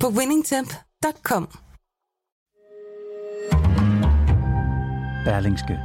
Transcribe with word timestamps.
på 0.00 0.08
winningtemp.com. 0.08 1.48
Berlingske. 5.24 5.78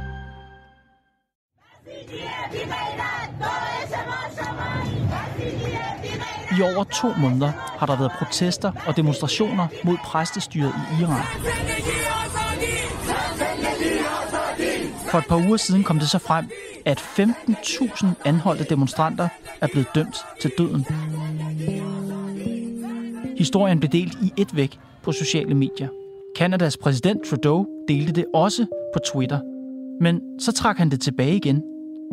I 6.58 6.62
over 6.62 6.84
to 6.84 7.14
måneder 7.14 7.52
har 7.78 7.86
der 7.86 7.96
været 7.96 8.12
protester 8.18 8.72
og 8.86 8.96
demonstrationer 8.96 9.68
mod 9.84 9.96
præstestyret 10.04 10.74
i 10.98 11.02
Iran. 11.02 11.22
For 15.10 15.18
et 15.18 15.26
par 15.28 15.36
uger 15.36 15.56
siden 15.56 15.84
kom 15.84 15.98
det 15.98 16.10
så 16.10 16.18
frem, 16.18 16.50
at 16.84 16.98
15.000 16.98 18.06
anholdte 18.24 18.64
demonstranter 18.64 19.28
er 19.60 19.66
blevet 19.66 19.88
dømt 19.94 20.16
til 20.40 20.50
døden. 20.58 20.86
Historien 23.42 23.80
blev 23.80 23.90
delt 23.90 24.14
i 24.22 24.32
et 24.36 24.56
væk 24.56 24.78
på 25.02 25.12
sociale 25.12 25.54
medier. 25.54 25.88
Kanadas 26.36 26.76
præsident 26.76 27.24
Trudeau 27.24 27.66
delte 27.88 28.12
det 28.12 28.24
også 28.34 28.66
på 28.94 28.98
Twitter. 29.12 29.40
Men 30.00 30.20
så 30.38 30.52
trak 30.52 30.76
han 30.78 30.90
det 30.90 31.00
tilbage 31.00 31.36
igen, 31.36 31.62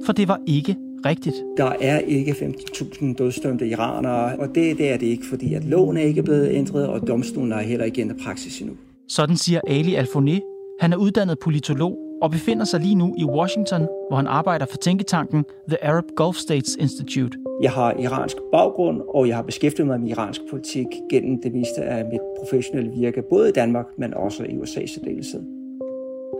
for 0.06 0.14
det 0.14 0.28
var 0.28 0.40
ikke 0.48 0.76
rigtigt. 1.06 1.36
Der 1.58 1.74
er 1.82 2.00
ikke 2.00 2.32
15.000 2.32 3.14
dødsdømte 3.14 3.68
iranere, 3.68 4.40
og 4.40 4.48
det, 4.56 4.78
det 4.78 4.90
er 4.90 4.98
det 4.98 5.06
ikke, 5.06 5.26
fordi 5.30 5.54
at 5.54 5.64
loven 5.64 5.98
er 5.98 6.02
ikke 6.02 6.24
blevet 6.24 6.50
ændret, 6.52 6.88
og 6.88 7.08
domstolen 7.08 7.52
er 7.52 7.62
heller 7.62 7.86
ikke 7.86 8.02
ændret 8.02 8.18
praksis 8.24 8.62
endnu. 8.62 8.76
Sådan 9.08 9.38
siger 9.38 9.62
Ali 9.68 9.96
Alfoné. 9.96 10.40
Han 10.80 10.94
er 10.94 10.98
uddannet 10.98 11.40
politolog 11.40 11.98
og 12.22 12.32
befinder 12.32 12.66
sig 12.66 12.80
lige 12.80 12.96
nu 12.96 13.16
i 13.18 13.26
Washington, 13.26 13.82
hvor 13.82 14.16
han 14.16 14.28
arbejder 14.28 14.66
for 14.66 14.78
tænketanken 14.78 15.46
The 15.68 15.86
Arab 15.86 16.04
Gulf 16.16 16.38
States 16.38 16.76
Institute. 16.76 17.38
Jeg 17.62 17.72
har 17.72 17.94
iransk 18.00 18.38
baggrund, 18.52 19.02
og 19.14 19.28
jeg 19.28 19.36
har 19.36 19.44
beskæftiget 19.44 19.88
mig 19.88 20.02
med 20.02 20.10
iransk 20.10 20.42
politik 20.50 20.88
gennem 21.10 21.42
det 21.42 21.54
meste 21.54 21.82
af 21.82 22.06
mit 22.06 22.22
professionelle 22.40 22.92
virke, 22.92 23.22
både 23.30 23.50
i 23.50 23.52
Danmark, 23.52 23.86
men 23.98 24.14
også 24.14 24.44
i 24.44 24.58
USA 24.58 24.86
særdeleshed. 24.86 25.42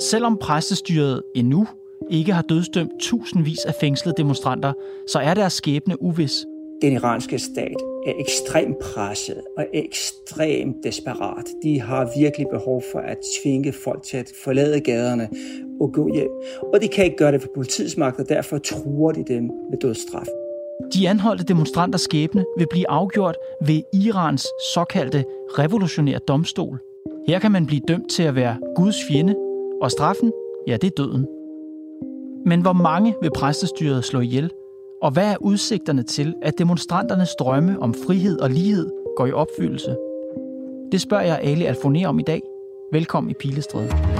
Selvom 0.02 0.38
præstestyret 0.38 1.24
endnu 1.36 1.68
ikke 2.10 2.34
har 2.34 2.42
dødsdømt 2.42 2.92
tusindvis 3.00 3.66
af 3.66 3.74
fængslede 3.82 4.16
demonstranter, 4.18 4.74
så 5.08 5.20
er 5.20 5.34
deres 5.34 5.54
skæbne 5.54 6.02
uvis. 6.02 6.46
Den 6.82 6.94
iranske 6.94 7.40
stat 7.40 7.76
er 8.08 8.14
ekstremt 8.20 8.80
presset 8.80 9.42
og 9.58 9.66
ekstremt 9.74 10.76
desperat. 10.84 11.46
De 11.64 11.82
har 11.82 12.12
virkelig 12.20 12.48
behov 12.52 12.84
for 12.92 13.00
at 13.00 13.18
tvinge 13.42 13.74
folk 13.74 14.04
til 14.04 14.18
at 14.18 14.32
forlade 14.44 14.80
gaderne 14.80 15.30
og 15.82 15.94
gå 15.94 16.14
hjem. 16.14 16.30
Og 16.74 16.82
de 16.82 16.88
kan 16.88 17.06
ikke 17.06 17.18
gøre 17.18 17.32
det 17.32 17.42
for 17.42 17.50
politiets 17.56 17.98
magt, 17.98 18.20
og 18.20 18.30
derfor 18.30 18.58
truer 18.58 19.12
de 19.12 19.24
dem 19.28 19.44
med 19.44 19.78
dødsstraf. 19.82 20.28
De 20.94 21.10
anholdte 21.10 21.44
demonstranters 21.44 22.02
skæbne 22.02 22.46
vil 22.58 22.68
blive 22.70 22.90
afgjort 22.90 23.36
ved 23.66 23.82
Irans 23.94 24.48
såkaldte 24.74 25.26
revolutionære 25.50 26.20
domstol. 26.28 26.80
Her 27.28 27.40
kan 27.40 27.52
man 27.52 27.66
blive 27.66 27.82
dømt 27.88 28.10
til 28.10 28.24
at 28.24 28.36
være 28.36 28.58
Guds 28.76 28.96
fjende, 29.10 29.36
og 29.82 29.92
straffen, 29.92 30.32
ja, 30.68 30.78
det 30.78 30.88
er 30.88 30.96
døden. 30.98 31.28
Men 32.46 32.62
hvor 32.62 32.74
mange 32.74 33.16
vil 33.22 33.32
præstestyret 33.36 34.04
slå 34.04 34.20
ihjel? 34.20 34.52
Og 35.02 35.12
hvad 35.12 35.32
er 35.32 35.36
udsigterne 35.42 36.04
til, 36.04 36.34
at 36.42 36.58
demonstranternes 36.58 37.36
drømme 37.40 37.80
om 37.82 37.94
frihed 37.94 38.40
og 38.40 38.50
lighed 38.50 38.90
går 39.18 39.26
i 39.26 39.32
opfyldelse? 39.32 39.96
Det 40.92 41.02
spørger 41.02 41.24
jeg 41.24 41.40
Ali 41.44 41.66
Alfoné 41.66 42.06
om 42.06 42.20
i 42.20 42.24
dag. 42.24 42.42
Velkommen 42.92 43.32
i 43.32 43.34
Pilestræde. 43.34 44.19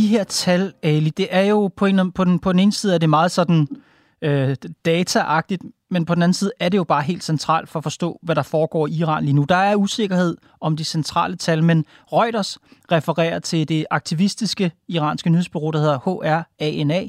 De 0.00 0.06
her 0.06 0.24
tal, 0.24 0.72
Ali, 0.82 1.10
det 1.10 1.28
er 1.30 1.40
jo 1.40 1.68
på, 1.76 1.86
en, 1.86 2.12
på, 2.12 2.24
den, 2.24 2.38
på 2.38 2.52
den 2.52 2.60
ene 2.60 2.72
side 2.72 2.94
er 2.94 2.98
det 2.98 3.10
meget 3.10 3.30
sådan 3.30 3.68
øh, 4.22 4.56
dataagtigt, 4.84 5.62
men 5.90 6.04
på 6.04 6.14
den 6.14 6.22
anden 6.22 6.34
side 6.34 6.52
er 6.60 6.68
det 6.68 6.78
jo 6.78 6.84
bare 6.84 7.02
helt 7.02 7.24
centralt 7.24 7.68
for 7.68 7.78
at 7.78 7.82
forstå, 7.82 8.18
hvad 8.22 8.34
der 8.34 8.42
foregår 8.42 8.86
i 8.86 8.90
Iran 8.90 9.24
lige 9.24 9.34
nu. 9.34 9.44
Der 9.48 9.56
er 9.56 9.76
usikkerhed 9.76 10.36
om 10.60 10.76
de 10.76 10.84
centrale 10.84 11.36
tal, 11.36 11.64
men 11.64 11.84
Reuters 12.12 12.58
refererer 12.92 13.38
til 13.38 13.68
det 13.68 13.86
aktivistiske 13.90 14.72
iranske 14.88 15.30
nyhedsbureau, 15.30 15.70
der 15.70 15.78
hedder 15.78 15.98
HRANA, 15.98 17.08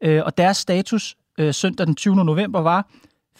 øh, 0.00 0.22
og 0.24 0.38
deres 0.38 0.56
status 0.56 1.16
øh, 1.38 1.54
søndag 1.54 1.86
den 1.86 1.94
20. 1.94 2.16
november 2.16 2.60
var 2.60 2.88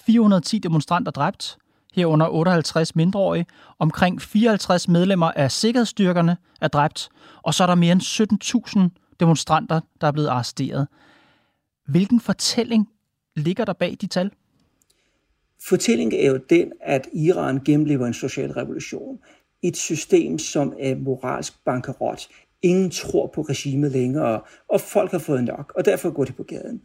410 0.06 0.58
demonstranter 0.58 1.12
dræbt, 1.12 1.56
herunder 1.94 2.28
58 2.28 2.96
mindreårige, 2.96 3.46
omkring 3.78 4.22
54 4.22 4.88
medlemmer 4.88 5.30
af 5.30 5.52
sikkerhedsstyrkerne 5.52 6.36
er 6.60 6.68
dræbt, 6.68 7.08
og 7.42 7.54
så 7.54 7.62
er 7.62 7.66
der 7.66 7.74
mere 7.74 7.92
end 7.92 8.90
17.000 9.00 9.16
demonstranter, 9.20 9.80
der 10.00 10.06
er 10.06 10.12
blevet 10.12 10.28
arresteret. 10.28 10.88
Hvilken 11.88 12.20
fortælling 12.20 12.88
ligger 13.36 13.64
der 13.64 13.72
bag 13.72 13.96
de 14.00 14.06
tal? 14.06 14.30
Fortællingen 15.68 16.20
er 16.20 16.30
jo 16.30 16.40
den, 16.50 16.72
at 16.80 17.08
Iran 17.12 17.60
gennemlever 17.64 18.06
en 18.06 18.14
social 18.14 18.50
revolution. 18.50 19.18
Et 19.62 19.76
system, 19.76 20.38
som 20.38 20.74
er 20.78 20.94
moralsk 20.94 21.64
bankerot. 21.64 22.28
Ingen 22.62 22.90
tror 22.90 23.30
på 23.34 23.42
regimet 23.42 23.92
længere, 23.92 24.40
og 24.68 24.80
folk 24.80 25.10
har 25.10 25.18
fået 25.18 25.44
nok, 25.44 25.72
og 25.76 25.84
derfor 25.84 26.10
går 26.10 26.24
de 26.24 26.32
på 26.32 26.42
gaden. 26.42 26.82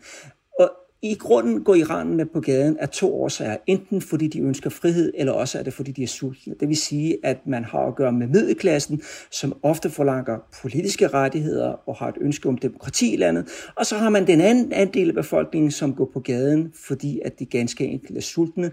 I 1.06 1.14
grunden 1.14 1.64
går 1.64 1.76
iranerne 1.76 2.26
på 2.26 2.40
gaden 2.40 2.78
af 2.78 2.90
to 2.90 3.22
årsager. 3.22 3.58
Enten 3.68 4.02
fordi 4.02 4.28
de 4.28 4.40
ønsker 4.40 4.70
frihed, 4.70 5.14
eller 5.16 5.34
også 5.34 5.60
er 5.60 5.64
det 5.64 5.74
fordi 5.74 5.92
de 5.92 6.04
er 6.04 6.08
sultne. 6.08 6.56
Det 6.60 6.68
vil 6.68 6.78
sige, 6.78 7.18
at 7.24 7.48
man 7.48 7.64
har 7.64 7.80
at 7.80 7.96
gøre 7.96 8.12
med 8.12 8.28
middelklassen, 8.28 9.02
som 9.32 9.58
ofte 9.64 9.90
forlanger 9.90 10.38
politiske 10.62 11.08
rettigheder 11.08 11.90
og 11.90 11.96
har 11.96 12.08
et 12.08 12.16
ønske 12.22 12.50
om 12.50 12.58
demokrati 12.58 13.14
i 13.14 13.18
landet. 13.18 13.50
Og 13.76 13.86
så 13.86 13.98
har 13.98 14.10
man 14.10 14.28
den 14.28 14.42
anden 14.42 14.74
andel 14.74 15.10
af 15.10 15.16
befolkningen, 15.16 15.72
som 15.72 15.96
går 15.96 16.10
på 16.14 16.20
gaden, 16.20 16.74
fordi 16.88 17.20
at 17.26 17.40
de 17.40 17.46
ganske 17.46 17.86
enkelt 17.86 18.18
er 18.18 18.22
sultne 18.22 18.72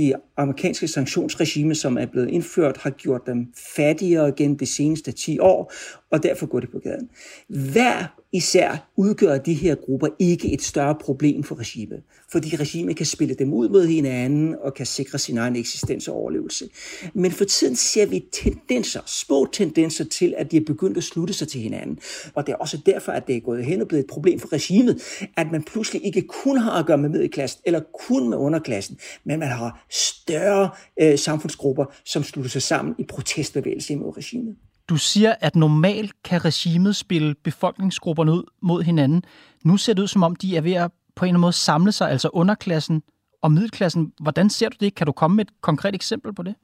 det 0.00 0.14
amerikanske 0.36 0.88
sanktionsregime, 0.88 1.74
som 1.74 1.98
er 1.98 2.06
blevet 2.06 2.28
indført, 2.28 2.76
har 2.76 2.90
gjort 2.90 3.20
dem 3.26 3.52
fattigere 3.76 4.32
gennem 4.32 4.58
de 4.58 4.66
seneste 4.66 5.12
10 5.12 5.38
år, 5.38 5.72
og 6.10 6.22
derfor 6.22 6.46
går 6.46 6.60
de 6.60 6.66
på 6.66 6.78
gaden. 6.78 7.08
Hver 7.48 8.20
især 8.32 8.90
udgør 8.96 9.38
de 9.38 9.54
her 9.54 9.74
grupper 9.74 10.08
ikke 10.18 10.52
et 10.52 10.62
større 10.62 10.94
problem 11.00 11.42
for 11.42 11.58
regimet, 11.58 12.02
fordi 12.32 12.56
regimet 12.56 12.96
kan 12.96 13.06
spille 13.06 13.34
dem 13.34 13.52
ud 13.52 13.68
mod 13.68 13.86
hinanden 13.86 14.56
og 14.62 14.74
kan 14.74 14.86
sikre 14.86 15.18
sin 15.18 15.38
egen 15.38 15.56
eksistens 15.56 16.08
og 16.08 16.14
overlevelse. 16.14 16.68
Men 17.14 17.30
for 17.30 17.44
tiden 17.44 17.76
ser 17.76 18.06
vi 18.06 18.24
tendenser, 18.32 19.00
små 19.06 19.48
tendenser 19.52 20.04
til, 20.04 20.34
at 20.36 20.50
de 20.50 20.56
er 20.56 20.64
begyndt 20.66 20.96
at 20.96 21.04
slutte 21.04 21.34
sig 21.34 21.48
til 21.48 21.60
hinanden. 21.60 21.98
Og 22.34 22.46
det 22.46 22.52
er 22.52 22.56
også 22.56 22.78
derfor, 22.86 23.12
at 23.12 23.26
det 23.26 23.36
er 23.36 23.40
gået 23.40 23.64
hen 23.64 23.80
og 23.80 23.88
blevet 23.88 24.04
et 24.04 24.10
problem 24.10 24.40
for 24.40 24.52
regimet, 24.52 25.02
at 25.36 25.46
man 25.52 25.62
pludselig 25.62 26.04
ikke 26.04 26.22
kun 26.22 26.56
har 26.56 26.70
at 26.70 26.86
gøre 26.86 26.98
med 26.98 27.08
middelklassen 27.08 27.60
eller 27.64 27.80
kun 28.08 28.28
med 28.28 28.38
underklassen, 28.38 28.98
men 29.24 29.38
man 29.38 29.48
har 29.48 29.86
større 29.92 30.70
øh, 31.00 31.18
samfundsgrupper, 31.18 31.84
som 32.04 32.22
slutter 32.22 32.50
sig 32.50 32.62
sammen 32.62 32.94
i 32.98 33.04
protestbevægelse 33.04 33.92
imod 33.92 34.16
regimet. 34.16 34.56
Du 34.88 34.96
siger, 34.96 35.34
at 35.40 35.56
normalt 35.56 36.22
kan 36.22 36.44
regimet 36.44 36.96
spille 36.96 37.34
befolkningsgrupperne 37.34 38.32
ud 38.32 38.42
mod 38.62 38.82
hinanden. 38.82 39.22
Nu 39.64 39.76
ser 39.76 39.92
det 39.92 40.02
ud, 40.02 40.08
som 40.08 40.22
om 40.22 40.36
de 40.36 40.56
er 40.56 40.60
ved 40.60 40.72
at 40.72 40.90
på 41.16 41.24
en 41.24 41.28
eller 41.28 41.34
anden 41.34 41.40
måde 41.40 41.52
samle 41.52 41.92
sig, 41.92 42.10
altså 42.10 42.28
underklassen 42.32 43.02
og 43.42 43.52
middelklassen. 43.52 44.12
Hvordan 44.20 44.50
ser 44.50 44.68
du 44.68 44.76
det? 44.80 44.94
Kan 44.94 45.06
du 45.06 45.12
komme 45.12 45.36
med 45.36 45.44
et 45.44 45.52
konkret 45.60 45.94
eksempel 45.94 46.34
på 46.34 46.42
det? 46.42 46.54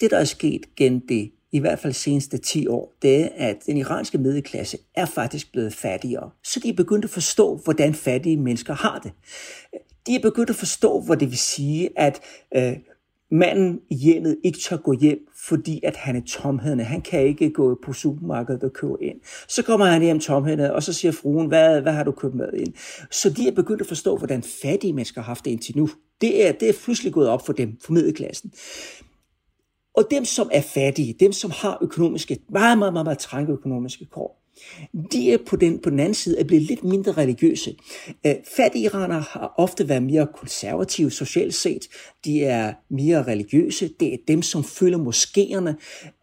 Det, 0.00 0.10
der 0.10 0.18
er 0.18 0.24
sket 0.24 0.76
gennem 0.76 1.06
det, 1.08 1.30
i 1.52 1.58
hvert 1.58 1.78
fald 1.78 1.92
seneste 1.92 2.38
10 2.38 2.66
år, 2.66 2.94
det 3.02 3.20
er, 3.20 3.28
at 3.36 3.56
den 3.66 3.76
iranske 3.76 4.18
middelklasse 4.18 4.78
er 4.94 5.06
faktisk 5.06 5.52
blevet 5.52 5.74
fattigere. 5.74 6.30
Så 6.44 6.60
de 6.60 6.68
er 6.68 6.72
begyndt 6.72 7.04
at 7.04 7.10
forstå, 7.10 7.60
hvordan 7.64 7.94
fattige 7.94 8.36
mennesker 8.36 8.74
har 8.74 8.98
det. 8.98 9.12
De 10.08 10.14
er 10.14 10.20
begyndt 10.20 10.50
at 10.50 10.56
forstå, 10.56 11.00
hvad 11.00 11.16
det 11.16 11.30
vil 11.30 11.38
sige, 11.38 11.90
at 11.96 12.20
øh, 12.56 12.72
manden 13.30 13.80
i 13.90 13.94
hjemmet 13.94 14.36
ikke 14.44 14.58
tør 14.58 14.76
gå 14.76 14.92
hjem, 14.92 15.18
fordi 15.48 15.80
at 15.82 15.96
han 15.96 16.16
er 16.16 16.20
tomhændende. 16.26 16.84
Han 16.84 17.02
kan 17.02 17.26
ikke 17.26 17.50
gå 17.50 17.78
på 17.84 17.92
supermarkedet 17.92 18.62
og 18.62 18.72
købe 18.72 18.92
ind. 19.00 19.20
Så 19.48 19.62
kommer 19.62 19.86
han 19.86 20.02
hjem 20.02 20.20
tomhændende, 20.20 20.74
og 20.74 20.82
så 20.82 20.92
siger 20.92 21.12
fruen, 21.12 21.46
hvad, 21.46 21.80
hvad 21.80 21.92
har 21.92 22.04
du 22.04 22.12
købt 22.12 22.34
med 22.34 22.52
ind? 22.52 22.74
Så 23.10 23.30
de 23.30 23.48
er 23.48 23.52
begyndt 23.52 23.80
at 23.80 23.86
forstå, 23.86 24.16
hvordan 24.16 24.42
fattige 24.42 24.92
mennesker 24.92 25.20
har 25.20 25.26
haft 25.26 25.44
det 25.44 25.50
indtil 25.50 25.76
nu. 25.76 25.88
Det 26.20 26.46
er, 26.46 26.52
det 26.52 26.68
er 26.68 26.72
pludselig 26.84 27.12
gået 27.12 27.28
op 27.28 27.46
for 27.46 27.52
dem, 27.52 27.78
for 27.84 27.92
middelklassen. 27.92 28.52
Og 29.94 30.08
dem, 30.10 30.24
som 30.24 30.50
er 30.52 30.60
fattige, 30.60 31.16
dem, 31.20 31.32
som 31.32 31.50
har 31.50 31.78
økonomiske, 31.82 32.38
meget, 32.50 32.78
meget, 32.78 32.92
meget, 32.92 33.04
meget 33.04 33.18
trænge 33.18 33.52
økonomiske 33.52 34.04
kår, 34.04 34.42
de 35.12 35.32
er 35.32 35.38
på 35.46 35.56
den, 35.56 35.78
på 35.78 35.90
den 35.90 36.00
anden 36.00 36.14
side 36.14 36.40
er 36.40 36.44
blevet 36.44 36.62
lidt 36.62 36.84
mindre 36.84 37.12
religiøse. 37.12 37.76
Øh, 38.26 38.34
fattige 38.56 38.84
iranere 38.84 39.20
har 39.20 39.54
ofte 39.56 39.88
været 39.88 40.02
mere 40.02 40.26
konservative 40.36 41.10
socialt 41.10 41.54
set. 41.54 41.88
De 42.24 42.44
er 42.44 42.74
mere 42.90 43.22
religiøse. 43.22 43.90
Det 44.00 44.14
er 44.14 44.18
dem, 44.28 44.42
som 44.42 44.64
følger 44.64 44.98
moskéerne. 44.98 45.74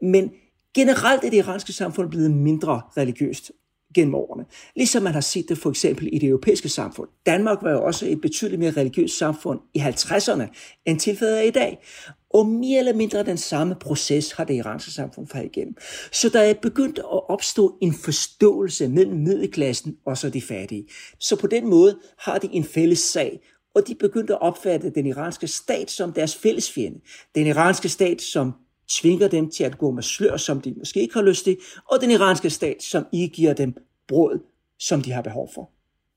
Men 0.02 0.32
generelt 0.74 1.24
er 1.24 1.30
det 1.30 1.38
iranske 1.38 1.74
samfund 1.74 2.10
blevet 2.10 2.32
mindre 2.32 2.82
religiøst 2.98 3.52
gennem 3.96 4.16
årene. 4.16 4.46
Ligesom 4.76 5.04
man 5.04 5.14
har 5.14 5.22
set 5.22 5.50
det 5.50 5.58
for 5.58 5.70
eksempel 5.70 6.10
i 6.12 6.20
det 6.20 6.30
europæiske 6.30 6.70
samfund. 6.70 7.10
Danmark 7.26 7.58
var 7.62 7.72
jo 7.72 7.84
også 7.84 8.06
et 8.08 8.22
betydeligt 8.22 8.60
mere 8.60 8.72
religiøst 8.72 9.18
samfund 9.18 9.60
i 9.74 9.80
50'erne, 9.80 10.44
end 10.86 11.00
tilfældet 11.00 11.38
er 11.38 11.42
i 11.42 11.52
dag. 11.52 11.86
Og 12.30 12.46
mere 12.46 12.80
eller 12.80 12.94
mindre 12.94 13.24
den 13.24 13.38
samme 13.38 13.76
proces 13.76 14.32
har 14.32 14.44
det 14.44 14.54
iranske 14.54 14.92
samfund 14.92 15.28
fået 15.28 15.46
igennem. 15.46 15.76
Så 16.12 16.30
der 16.30 16.40
er 16.40 16.54
begyndt 16.54 17.00
at 17.00 17.30
opstå 17.30 17.78
en 17.82 17.94
forståelse 17.94 18.88
mellem 18.88 19.18
middelklassen 19.18 19.96
og 20.06 20.18
så 20.18 20.30
de 20.30 20.42
fattige. 20.42 20.88
Så 21.20 21.36
på 21.36 21.48
den 21.48 21.70
måde 21.70 22.00
har 22.20 22.38
de 22.38 22.50
en 22.52 22.64
fælles 22.64 23.00
sag, 23.00 23.40
og 23.76 23.88
de 23.88 23.96
begyndte 23.96 24.34
at 24.34 24.42
opfatte 24.42 24.90
den 24.90 25.06
iranske 25.06 25.48
stat 25.48 25.92
som 25.92 26.14
deres 26.14 26.36
fælles 26.36 26.72
fjende. 26.72 27.00
Den 27.36 27.48
iranske 27.48 27.90
stat, 27.90 28.22
som 28.22 28.54
tvinger 28.90 29.28
dem 29.28 29.52
til 29.52 29.64
at 29.64 29.78
gå 29.78 29.92
med 29.92 30.04
slør, 30.04 30.38
som 30.38 30.62
de 30.62 30.74
måske 30.78 31.02
ikke 31.02 31.14
har 31.14 31.22
lyst 31.22 31.44
til, 31.44 31.58
og 31.92 32.02
den 32.02 32.12
iranske 32.12 32.50
stat, 32.50 32.84
som 32.84 33.06
ikke 33.12 33.36
giver 33.36 33.54
dem 33.54 33.76
brød, 34.08 34.40
som 34.80 35.02
de 35.02 35.12
har 35.12 35.22
behov 35.22 35.50
for. 35.54 35.70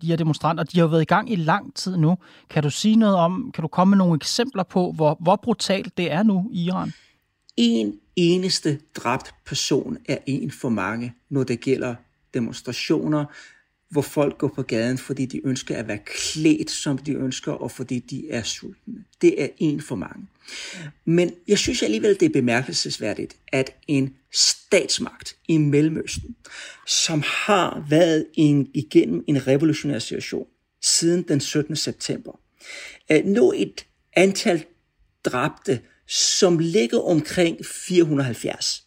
De 0.02 0.06
her 0.06 0.16
demonstranter, 0.16 0.64
de 0.64 0.78
har 0.78 0.86
været 0.86 1.02
i 1.02 1.04
gang 1.04 1.32
i 1.32 1.36
lang 1.36 1.74
tid 1.74 1.96
nu. 1.96 2.16
Kan 2.50 2.62
du 2.62 2.70
sige 2.70 2.96
noget 2.96 3.16
om, 3.16 3.50
kan 3.54 3.62
du 3.62 3.68
komme 3.68 3.90
med 3.90 3.98
nogle 3.98 4.16
eksempler 4.16 4.62
på, 4.62 4.92
hvor, 4.92 5.16
hvor 5.20 5.36
brutalt 5.36 5.96
det 5.96 6.12
er 6.12 6.22
nu 6.22 6.50
i 6.52 6.64
Iran? 6.64 6.92
En 7.56 8.00
eneste 8.16 8.80
dræbt 8.96 9.34
person 9.46 9.96
er 10.08 10.18
en 10.26 10.50
for 10.50 10.68
mange, 10.68 11.14
når 11.28 11.44
det 11.44 11.60
gælder 11.60 11.94
demonstrationer, 12.34 13.24
hvor 13.90 14.02
folk 14.02 14.38
går 14.38 14.48
på 14.48 14.62
gaden, 14.62 14.98
fordi 14.98 15.26
de 15.26 15.46
ønsker 15.46 15.76
at 15.76 15.88
være 15.88 15.98
klædt, 15.98 16.70
som 16.70 16.98
de 16.98 17.12
ønsker, 17.12 17.52
og 17.52 17.70
fordi 17.70 17.98
de 17.98 18.30
er 18.30 18.42
sultne. 18.42 19.04
Det 19.22 19.42
er 19.42 19.48
en 19.58 19.80
for 19.80 19.96
mange. 19.96 20.26
Men 21.04 21.30
jeg 21.48 21.58
synes 21.58 21.82
alligevel, 21.82 22.20
det 22.20 22.26
er 22.26 22.32
bemærkelsesværdigt, 22.32 23.36
at 23.52 23.76
en 23.88 24.14
statsmagt 24.32 25.36
i 25.48 25.58
Mellemøsten, 25.58 26.36
som 26.86 27.22
har 27.26 27.86
været 27.90 28.26
en, 28.34 28.70
igennem 28.74 29.24
en 29.26 29.46
revolutionær 29.46 29.98
situation 29.98 30.46
siden 30.82 31.22
den 31.22 31.40
17. 31.40 31.76
september, 31.76 32.40
nå 33.24 33.52
et 33.56 33.86
antal 34.16 34.64
dræbte, 35.24 35.80
som 36.06 36.58
ligger 36.58 37.00
omkring 37.00 37.66
470. 37.66 38.84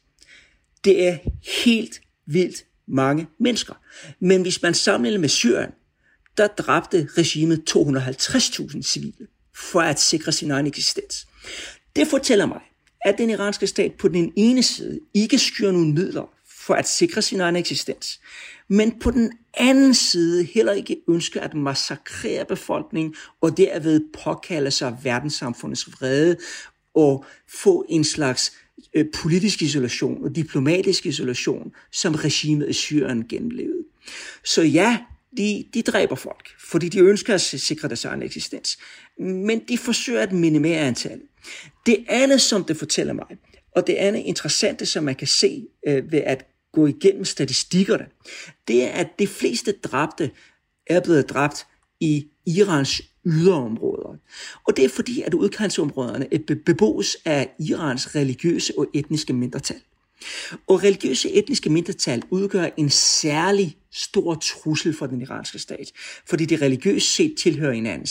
Det 0.84 1.08
er 1.08 1.18
helt 1.66 2.02
vildt 2.26 2.66
mange 2.92 3.28
mennesker. 3.40 3.74
Men 4.20 4.42
hvis 4.42 4.62
man 4.62 4.74
sammenligner 4.74 5.20
med 5.20 5.30
Syrien, 5.30 5.72
der 6.38 6.48
dræbte 6.48 7.08
regimet 7.18 7.64
250.000 7.70 8.82
civile 8.82 9.28
for 9.56 9.82
at 9.82 10.00
sikre 10.00 10.32
sin 10.32 10.52
egen 10.52 10.68
eksistens. 10.68 11.28
Det 11.96 12.08
fortæller 12.08 12.46
mig, 12.46 12.60
at 13.06 13.18
den 13.18 13.30
iranske 13.30 13.68
stat 13.68 13.94
på 13.94 14.08
den 14.08 14.34
ene 14.36 14.64
side 14.64 15.00
ikke 15.14 15.38
skyer 15.38 15.72
nogen 15.72 15.94
midler 15.94 16.34
for 16.68 16.74
at 16.74 16.88
sikre 16.88 17.22
sin 17.22 17.42
egen 17.42 17.56
eksistens, 17.56 18.20
men 18.68 19.00
på 19.00 19.12
den 19.12 19.32
anden 19.54 19.94
side 19.94 20.44
heller 20.44 20.74
ikke 20.74 20.98
ønsker 21.10 21.42
at 21.42 21.54
massakrere 21.54 22.46
befolkningen 22.46 23.16
og 23.42 23.58
derved 23.58 24.02
påkalde 24.24 24.72
sig 24.72 24.98
verdenssamfundets 25.04 25.92
vrede 25.92 26.38
og 26.96 27.26
få 27.62 27.86
en 27.90 28.04
slags 28.04 28.52
Øh, 28.94 29.06
politisk 29.22 29.62
isolation 29.62 30.24
og 30.24 30.36
diplomatisk 30.36 31.06
isolation, 31.06 31.72
som 31.92 32.16
regimet 32.16 32.70
i 32.70 32.74
Syrien 32.74 33.28
gennemlevede. 33.28 33.84
Så 34.44 34.62
ja, 34.62 35.00
de, 35.38 35.66
de 35.74 35.82
dræber 35.82 36.16
folk, 36.16 36.50
fordi 36.60 36.90
de 36.90 37.00
ønsker 37.00 37.34
at 37.34 37.42
sikre 37.42 37.88
deres 37.88 38.06
egen 38.06 38.24
eksistens. 38.24 38.78
Men 39.20 39.62
de 39.68 39.78
forsøger 39.78 40.22
at 40.22 40.32
minimere 40.32 40.80
antallet. 40.80 41.26
Det 41.86 42.06
andet, 42.08 42.42
som 42.42 42.64
det 42.64 42.78
fortæller 42.78 43.14
mig, 43.14 43.38
og 43.76 43.88
det 43.88 43.94
andet 43.94 44.20
interessante, 44.20 44.86
som 44.86 45.04
man 45.04 45.16
kan 45.16 45.28
se 45.28 45.68
øh, 45.88 46.12
ved 46.12 46.20
at 46.20 46.46
gå 46.74 46.88
igennem 46.88 47.26
statistikkerne, 47.26 48.06
det 48.68 48.84
er, 48.84 48.90
at 48.90 49.08
de 49.20 49.28
fleste 49.28 49.72
dræbte 49.72 50.32
er 50.88 51.00
blevet 51.00 51.30
dræbt 51.30 51.68
i 52.00 52.28
Irans 52.46 53.02
yderområder. 53.26 54.16
Og 54.68 54.78
det 54.78 54.86
er 54.86 54.90
fordi, 54.90 55.22
at 55.22 55.34
udkantsområderne 55.34 56.28
øh, 56.32 56.58
beboes 56.58 57.18
af 57.26 57.50
Irans 57.60 58.16
religiøse 58.16 58.74
og 58.78 58.88
etniske 58.94 59.34
mindretal. 59.34 59.82
Og 60.68 60.84
religiøse 60.84 61.32
etniske 61.32 61.70
mindretal 61.70 62.24
udgør 62.30 62.68
en 62.78 62.90
særlig 62.90 63.78
stor 63.92 64.36
trussel 64.36 64.94
for 64.94 65.06
den 65.06 65.22
iranske 65.22 65.60
stat, 65.60 65.92
fordi 66.30 66.46
de 66.46 66.56
religiøst 66.56 67.16
set 67.16 67.36
tilhører 67.38 67.72
en 67.72 67.86
anden 67.86 68.08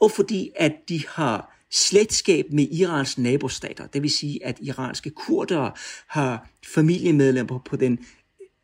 og 0.00 0.10
fordi 0.10 0.50
at 0.56 0.72
de 0.88 1.04
har 1.08 1.52
slægtskab 1.70 2.46
med 2.52 2.68
Irans 2.70 3.18
nabostater. 3.18 3.86
Det 3.86 4.02
vil 4.02 4.10
sige, 4.10 4.46
at 4.46 4.58
iranske 4.60 5.10
kurdere 5.10 5.72
har 6.06 6.48
familiemedlemmer 6.74 7.58
på 7.58 7.76
den 7.76 7.98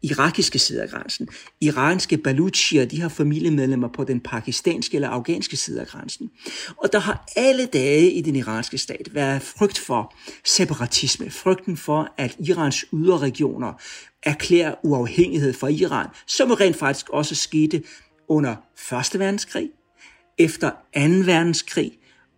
irakiske 0.03 0.59
side 0.59 0.83
af 0.83 0.89
grænsen. 0.89 1.29
Iranske 1.61 2.19
baluchier, 2.19 2.85
de 2.85 3.01
har 3.01 3.09
familiemedlemmer 3.09 3.89
på 3.89 4.05
den 4.05 4.21
pakistanske 4.21 4.95
eller 4.95 5.09
afghanske 5.09 5.57
side 5.57 5.81
af 5.81 5.87
grænsen. 5.87 6.31
Og 6.77 6.93
der 6.93 6.99
har 6.99 7.33
alle 7.37 7.67
dage 7.67 8.11
i 8.11 8.21
den 8.21 8.37
iranske 8.37 8.79
stat 8.79 9.09
været 9.13 9.43
frygt 9.43 9.79
for 9.79 10.15
separatisme, 10.45 11.31
frygten 11.31 11.77
for, 11.77 12.13
at 12.17 12.37
Irans 12.49 12.85
yderregioner 12.93 13.73
erklærer 14.23 14.75
uafhængighed 14.83 15.53
fra 15.53 15.69
Iran, 15.69 16.07
som 16.27 16.51
rent 16.51 16.77
faktisk 16.77 17.09
også 17.09 17.35
skete 17.35 17.83
under 18.29 18.57
1. 19.15 19.19
verdenskrig, 19.19 19.71
efter 20.39 20.71
2. 20.71 20.75
verdenskrig 21.25 21.93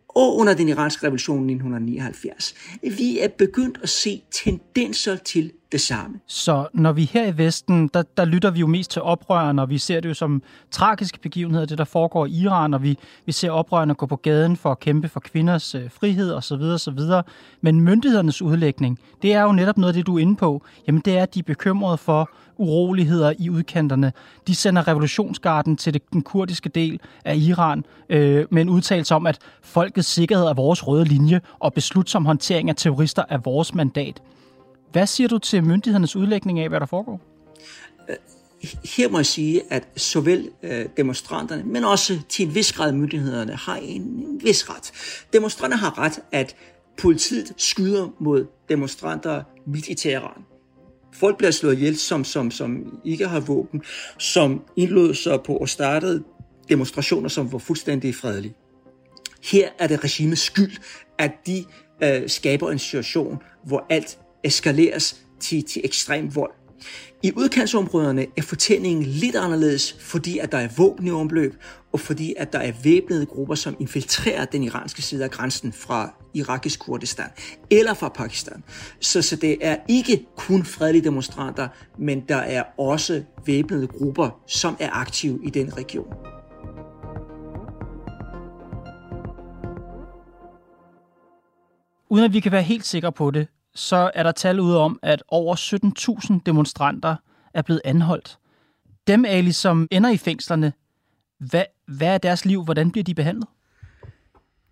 og 0.08 0.36
under 0.36 0.54
den 0.54 0.68
iranske 0.68 1.06
revolution 1.06 1.50
i 1.50 1.52
1979. 1.52 2.54
Vi 2.82 3.18
er 3.18 3.28
begyndt 3.28 3.78
at 3.82 3.88
se 3.88 4.22
tendenser 4.30 5.16
til 5.16 5.52
det 5.72 5.80
samme. 5.80 6.20
Så 6.26 6.66
når 6.72 6.92
vi 6.92 7.04
her 7.04 7.26
i 7.26 7.38
Vesten, 7.38 7.88
der, 7.94 8.02
der 8.16 8.24
lytter 8.24 8.50
vi 8.50 8.60
jo 8.60 8.66
mest 8.66 8.90
til 8.90 9.02
oprørerne, 9.02 9.62
og 9.62 9.70
vi 9.70 9.78
ser 9.78 10.00
det 10.00 10.08
jo 10.08 10.14
som 10.14 10.42
tragiske 10.70 11.18
begivenheder, 11.20 11.66
det 11.66 11.78
der 11.78 11.84
foregår 11.84 12.26
i 12.26 12.30
Iran, 12.30 12.74
og 12.74 12.82
vi, 12.82 12.98
vi 13.26 13.32
ser 13.32 13.50
oprørerne 13.50 13.94
gå 13.94 14.06
på 14.06 14.16
gaden 14.16 14.56
for 14.56 14.70
at 14.70 14.80
kæmpe 14.80 15.08
for 15.08 15.20
kvinders 15.20 15.74
øh, 15.74 15.90
frihed 15.90 16.32
osv. 16.32 16.62
osv. 16.62 16.98
Men 17.60 17.80
myndighedernes 17.80 18.42
udlægning, 18.42 18.98
det 19.22 19.34
er 19.34 19.42
jo 19.42 19.52
netop 19.52 19.78
noget 19.78 19.88
af 19.88 19.94
det, 19.94 20.06
du 20.06 20.16
er 20.16 20.20
inde 20.20 20.36
på. 20.36 20.62
Jamen 20.86 21.02
det 21.04 21.18
er, 21.18 21.22
at 21.22 21.34
de 21.34 21.38
er 21.38 21.44
bekymrede 21.44 21.98
for 21.98 22.30
uroligheder 22.56 23.32
i 23.38 23.50
udkanterne. 23.50 24.12
De 24.46 24.54
sender 24.54 24.88
revolutionsgarden 24.88 25.76
til 25.76 25.94
det, 25.94 26.02
den 26.12 26.22
kurdiske 26.22 26.68
del 26.68 27.00
af 27.24 27.36
Iran 27.36 27.84
øh, 28.08 28.46
med 28.50 28.62
en 28.62 28.68
udtalelse 28.68 29.14
om, 29.14 29.26
at 29.26 29.38
folkets 29.62 30.08
sikkerhed 30.08 30.44
er 30.46 30.54
vores 30.54 30.86
røde 30.86 31.04
linje, 31.04 31.40
og 31.58 31.74
beslutsom 31.74 32.26
håndtering 32.26 32.68
af 32.68 32.76
terrorister 32.76 33.24
er 33.28 33.38
vores 33.38 33.74
mandat. 33.74 34.22
Hvad 34.92 35.06
siger 35.06 35.28
du 35.28 35.38
til 35.38 35.64
myndighedernes 35.64 36.16
udlægning 36.16 36.60
af, 36.60 36.68
hvad 36.68 36.80
der 36.80 36.86
foregår? 36.86 37.20
Øh, 38.08 38.16
her 38.84 39.08
må 39.08 39.18
jeg 39.18 39.26
sige, 39.26 39.62
at 39.70 39.88
såvel 39.96 40.50
øh, 40.62 40.86
demonstranterne, 40.96 41.62
men 41.62 41.84
også 41.84 42.20
til 42.28 42.46
en 42.46 42.54
vis 42.54 42.72
grad 42.72 42.92
myndighederne 42.92 43.54
har 43.54 43.76
en, 43.76 44.02
en 44.02 44.40
vis 44.44 44.70
ret. 44.70 44.92
Demonstranterne 45.32 45.80
har 45.80 45.98
ret, 45.98 46.20
at 46.32 46.56
politiet 46.98 47.52
skyder 47.56 48.08
mod 48.18 48.46
demonstranter 48.68 49.42
midt 49.66 49.88
i 49.88 49.94
Teheran. 49.94 50.44
Folk 51.12 51.38
bliver 51.38 51.50
slået 51.50 51.74
ihjel, 51.74 51.98
som, 51.98 52.24
som, 52.24 52.50
som 52.50 53.00
ikke 53.04 53.28
har 53.28 53.40
våben, 53.40 53.82
som 54.18 54.62
indlod 54.76 55.14
sig 55.14 55.42
på 55.42 55.56
og 55.56 55.68
startede 55.68 56.24
demonstrationer, 56.68 57.28
som 57.28 57.52
var 57.52 57.58
fuldstændig 57.58 58.14
fredelige. 58.14 58.54
Her 59.44 59.68
er 59.78 59.86
det 59.86 60.04
regimets 60.04 60.42
skyld, 60.42 60.76
at 61.18 61.32
de 61.46 61.64
øh, 62.02 62.28
skaber 62.28 62.70
en 62.70 62.78
situation, 62.78 63.38
hvor 63.64 63.86
alt 63.90 64.18
eskaleres 64.44 65.20
til, 65.40 65.64
til 65.64 65.82
ekstrem 65.84 66.34
vold. 66.34 66.52
I 67.22 67.32
udkantsområderne 67.36 68.26
er 68.36 68.42
fortællingen 68.42 69.04
lidt 69.04 69.36
anderledes, 69.36 69.92
fordi 69.92 70.38
at 70.38 70.52
der 70.52 70.58
er 70.58 70.68
våben 70.76 71.06
i 71.06 71.10
omløb, 71.10 71.54
og 71.92 72.00
fordi 72.00 72.34
at 72.36 72.52
der 72.52 72.58
er 72.58 72.72
væbnede 72.84 73.26
grupper, 73.26 73.54
som 73.54 73.76
infiltrerer 73.80 74.44
den 74.44 74.62
iranske 74.62 75.02
side 75.02 75.24
af 75.24 75.30
grænsen 75.30 75.72
fra 75.72 76.14
irakisk 76.34 76.80
Kurdistan 76.80 77.30
eller 77.70 77.94
fra 77.94 78.08
Pakistan. 78.08 78.64
Så, 79.00 79.22
så 79.22 79.36
det 79.36 79.58
er 79.60 79.76
ikke 79.88 80.26
kun 80.36 80.64
fredelige 80.64 81.04
demonstranter, 81.04 81.68
men 81.98 82.20
der 82.28 82.36
er 82.36 82.62
også 82.78 83.22
væbnede 83.46 83.86
grupper, 83.86 84.42
som 84.46 84.76
er 84.80 84.90
aktive 84.92 85.40
i 85.44 85.50
den 85.50 85.76
region. 85.76 86.14
Uden 92.10 92.24
at 92.24 92.32
vi 92.32 92.40
kan 92.40 92.52
være 92.52 92.62
helt 92.62 92.86
sikre 92.86 93.12
på 93.12 93.30
det, 93.30 93.48
så 93.74 94.10
er 94.14 94.22
der 94.22 94.32
tal 94.32 94.60
ud 94.60 94.74
om, 94.74 94.98
at 95.02 95.22
over 95.28 95.56
17.000 96.34 96.40
demonstranter 96.46 97.16
er 97.54 97.62
blevet 97.62 97.80
anholdt. 97.84 98.38
Dem, 99.06 99.24
Ali, 99.24 99.52
som 99.52 99.88
ender 99.90 100.10
i 100.10 100.16
fængslerne, 100.16 100.72
hvad, 101.38 101.64
hvad 101.86 102.08
er 102.08 102.18
deres 102.18 102.44
liv? 102.44 102.64
Hvordan 102.64 102.90
bliver 102.90 103.04
de 103.04 103.14
behandlet? 103.14 103.48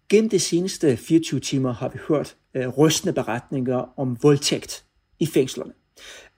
Gennem 0.09 0.31
de 0.31 0.41
seneste 0.41 0.97
24 0.97 1.41
timer 1.41 1.73
har 1.73 1.89
vi 1.89 1.99
hørt 2.09 2.37
øh, 2.55 2.69
rystende 2.69 3.13
beretninger 3.13 3.99
om 3.99 4.23
voldtægt 4.23 4.85
i 5.21 5.27
fængslerne. 5.27 5.73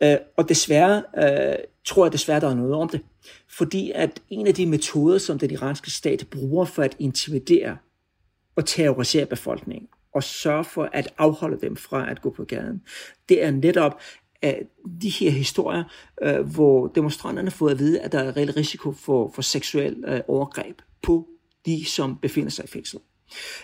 Øh, 0.02 0.16
og 0.36 0.48
desværre 0.48 1.02
øh, 1.18 1.56
tror 1.84 2.04
jeg 2.04 2.12
desværre, 2.12 2.40
der 2.40 2.50
er 2.50 2.54
noget 2.54 2.74
om 2.74 2.88
det. 2.88 3.00
Fordi 3.48 3.92
at 3.94 4.22
en 4.28 4.46
af 4.46 4.54
de 4.54 4.66
metoder, 4.66 5.18
som 5.18 5.38
den 5.38 5.50
iranske 5.50 5.90
stat 5.90 6.26
bruger 6.30 6.64
for 6.64 6.82
at 6.82 6.96
intimidere 6.98 7.76
og 8.56 8.66
terrorisere 8.66 9.26
befolkningen, 9.26 9.88
og 10.14 10.22
sørge 10.22 10.64
for 10.64 10.88
at 10.92 11.14
afholde 11.18 11.60
dem 11.60 11.76
fra 11.76 12.10
at 12.10 12.22
gå 12.22 12.30
på 12.30 12.44
gaden, 12.44 12.82
det 13.28 13.44
er 13.44 13.50
netop 13.50 14.00
at 14.42 14.62
de 15.02 15.08
her 15.08 15.30
historier, 15.30 15.84
øh, 16.22 16.40
hvor 16.40 16.86
demonstranterne 16.86 17.50
får 17.50 17.68
at 17.68 17.78
vide, 17.78 18.00
at 18.00 18.12
der 18.12 18.18
er 18.18 18.36
reel 18.36 18.52
risiko 18.52 18.92
for, 18.92 19.32
for 19.34 19.42
seksuel 19.42 20.04
øh, 20.06 20.20
overgreb 20.28 20.82
på 21.02 21.28
de, 21.66 21.84
som 21.84 22.16
befinder 22.16 22.50
sig 22.50 22.64
i 22.64 22.68
fængsel. 22.68 23.00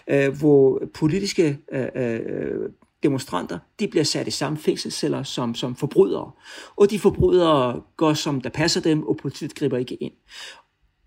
Øh, 0.08 0.38
hvor 0.38 0.82
politiske 0.94 1.58
øh, 1.72 1.88
øh, 1.94 2.70
demonstranter, 3.02 3.58
de 3.80 3.88
bliver 3.88 4.04
sat 4.04 4.28
i 4.28 4.30
samme 4.30 4.58
fængselsceller 4.58 5.22
som, 5.22 5.54
som 5.54 5.76
forbrydere. 5.76 6.30
Og 6.76 6.90
de 6.90 6.98
forbrydere 6.98 7.82
går, 7.96 8.14
som 8.14 8.40
der 8.40 8.50
passer 8.50 8.80
dem, 8.80 9.06
og 9.06 9.16
politiet 9.16 9.54
griber 9.54 9.76
ikke 9.76 9.94
ind. 9.94 10.12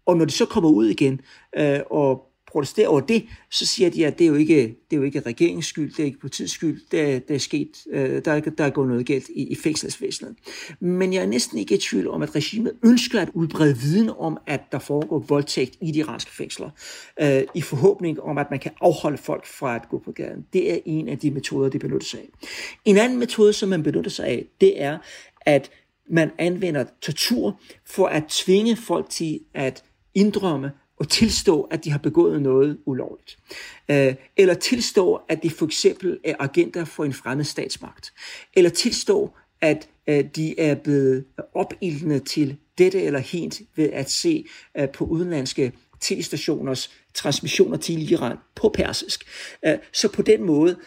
Og 0.05 0.17
når 0.17 0.25
de 0.25 0.31
så 0.31 0.45
kommer 0.45 0.69
ud 0.69 0.85
igen, 0.85 1.21
øh, 1.57 1.79
og 1.91 2.28
protesterer 2.51 2.87
over 2.87 2.99
det, 2.99 3.25
så 3.51 3.65
siger 3.65 3.89
de, 3.89 4.05
at 4.05 4.19
det 4.19 4.25
er 4.25 4.29
jo 4.29 4.35
ikke, 4.35 4.55
det 4.55 4.95
er 4.95 4.97
jo 4.97 5.03
ikke 5.03 5.19
regeringens 5.19 5.65
skyld, 5.65 5.91
det 5.91 5.99
er 5.99 6.05
ikke 6.05 6.19
politiets 6.19 6.53
skyld, 6.53 6.81
det 6.91 7.01
er, 7.01 7.19
det 7.19 7.35
er 7.35 7.39
sket, 7.39 7.69
øh, 7.91 8.25
der, 8.25 8.31
er, 8.31 8.39
der 8.39 8.63
er 8.63 8.69
gået 8.69 8.87
noget 8.87 9.05
galt 9.05 9.29
i, 9.35 9.43
i 9.43 9.55
fængselsvæsenet. 9.55 10.35
Men 10.79 11.13
jeg 11.13 11.21
er 11.21 11.27
næsten 11.27 11.57
ikke 11.57 11.75
i 11.75 11.77
tvivl 11.77 12.07
om, 12.07 12.21
at 12.21 12.35
regimet 12.35 12.73
ønsker 12.85 13.21
at 13.21 13.29
udbrede 13.33 13.77
viden 13.77 14.09
om, 14.17 14.37
at 14.47 14.61
der 14.71 14.79
foregår 14.79 15.19
voldtægt 15.19 15.77
i 15.81 15.91
de 15.91 15.99
iranske 15.99 16.31
fængsler, 16.31 16.69
øh, 17.21 17.43
i 17.55 17.61
forhåbning 17.61 18.21
om, 18.21 18.37
at 18.37 18.47
man 18.49 18.59
kan 18.59 18.71
afholde 18.81 19.17
folk 19.17 19.45
fra 19.45 19.75
at 19.75 19.89
gå 19.89 20.01
på 20.05 20.11
gaden. 20.11 20.45
Det 20.53 20.73
er 20.73 20.77
en 20.85 21.09
af 21.09 21.17
de 21.19 21.31
metoder, 21.31 21.69
de 21.69 21.79
benytter 21.79 22.07
sig 22.07 22.19
af. 22.19 22.29
En 22.85 22.97
anden 22.97 23.19
metode, 23.19 23.53
som 23.53 23.69
man 23.69 23.83
benytter 23.83 24.11
sig 24.11 24.25
af, 24.25 24.45
det 24.61 24.81
er, 24.81 24.97
at 25.41 25.71
man 26.09 26.31
anvender 26.37 26.85
tortur 27.01 27.59
for 27.85 28.07
at 28.07 28.23
tvinge 28.29 28.75
folk 28.75 29.09
til 29.09 29.39
at 29.53 29.83
indrømme 30.15 30.71
og 30.99 31.09
tilstå, 31.09 31.61
at 31.61 31.83
de 31.83 31.91
har 31.91 31.97
begået 31.97 32.41
noget 32.41 32.77
ulovligt. 32.85 33.37
Øh, 33.91 34.15
eller 34.37 34.53
tilstå, 34.53 35.21
at 35.29 35.43
de 35.43 35.49
for 35.49 35.65
eksempel 35.65 36.19
er 36.23 36.35
agenter 36.39 36.85
for 36.85 37.05
en 37.05 37.13
fremmed 37.13 37.45
statsmagt. 37.45 38.13
Eller 38.53 38.69
tilstå, 38.69 39.33
at 39.61 39.89
øh, 40.07 40.25
de 40.35 40.59
er 40.59 40.75
blevet 40.75 41.25
opildende 41.53 42.19
til 42.19 42.57
dette 42.77 43.01
eller 43.01 43.19
hent 43.19 43.61
ved 43.75 43.89
at 43.93 44.11
se 44.11 44.45
øh, 44.77 44.89
på 44.89 45.05
udenlandske 45.05 45.71
tv-stationers 46.01 46.91
transmissioner 47.13 47.77
til 47.77 48.11
Iran 48.11 48.37
på 48.55 48.69
persisk. 48.69 49.23
Så 49.93 50.07
på 50.07 50.21
den 50.21 50.43
måde 50.43 50.77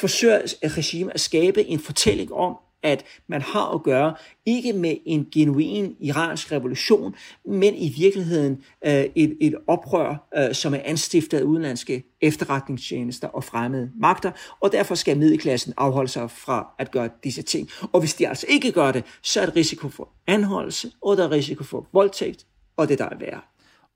forsøger 0.00 0.40
regimet 0.64 1.12
at 1.14 1.20
skabe 1.20 1.64
en 1.64 1.78
fortælling 1.78 2.32
om, 2.32 2.56
at 2.82 3.04
man 3.28 3.42
har 3.42 3.74
at 3.74 3.82
gøre 3.82 4.14
ikke 4.46 4.72
med 4.72 4.96
en 5.06 5.26
genuin 5.32 5.96
iransk 6.00 6.52
revolution, 6.52 7.14
men 7.44 7.74
i 7.74 7.88
virkeligheden 7.88 8.62
øh, 8.86 9.04
et, 9.14 9.36
et 9.40 9.54
oprør, 9.66 10.28
øh, 10.36 10.54
som 10.54 10.74
er 10.74 10.80
anstiftet 10.84 11.38
af 11.38 11.42
udenlandske 11.42 12.04
efterretningstjenester 12.20 13.28
og 13.28 13.44
fremmede 13.44 13.90
magter, 14.00 14.30
og 14.60 14.72
derfor 14.72 14.94
skal 14.94 15.18
middelklassen 15.18 15.74
afholde 15.76 16.08
sig 16.08 16.30
fra 16.30 16.74
at 16.78 16.90
gøre 16.90 17.08
disse 17.24 17.42
ting. 17.42 17.68
Og 17.92 18.00
hvis 18.00 18.14
de 18.14 18.28
altså 18.28 18.46
ikke 18.48 18.72
gør 18.72 18.92
det, 18.92 19.04
så 19.22 19.40
er 19.40 19.46
der 19.46 19.56
risiko 19.56 19.88
for 19.88 20.08
anholdelse, 20.26 20.90
og 21.02 21.16
der 21.16 21.24
er 21.24 21.30
risiko 21.30 21.64
for 21.64 21.88
voldtægt, 21.92 22.46
og 22.76 22.88
det 22.88 22.98
der 22.98 23.08
er 23.08 23.18
værre. 23.18 23.40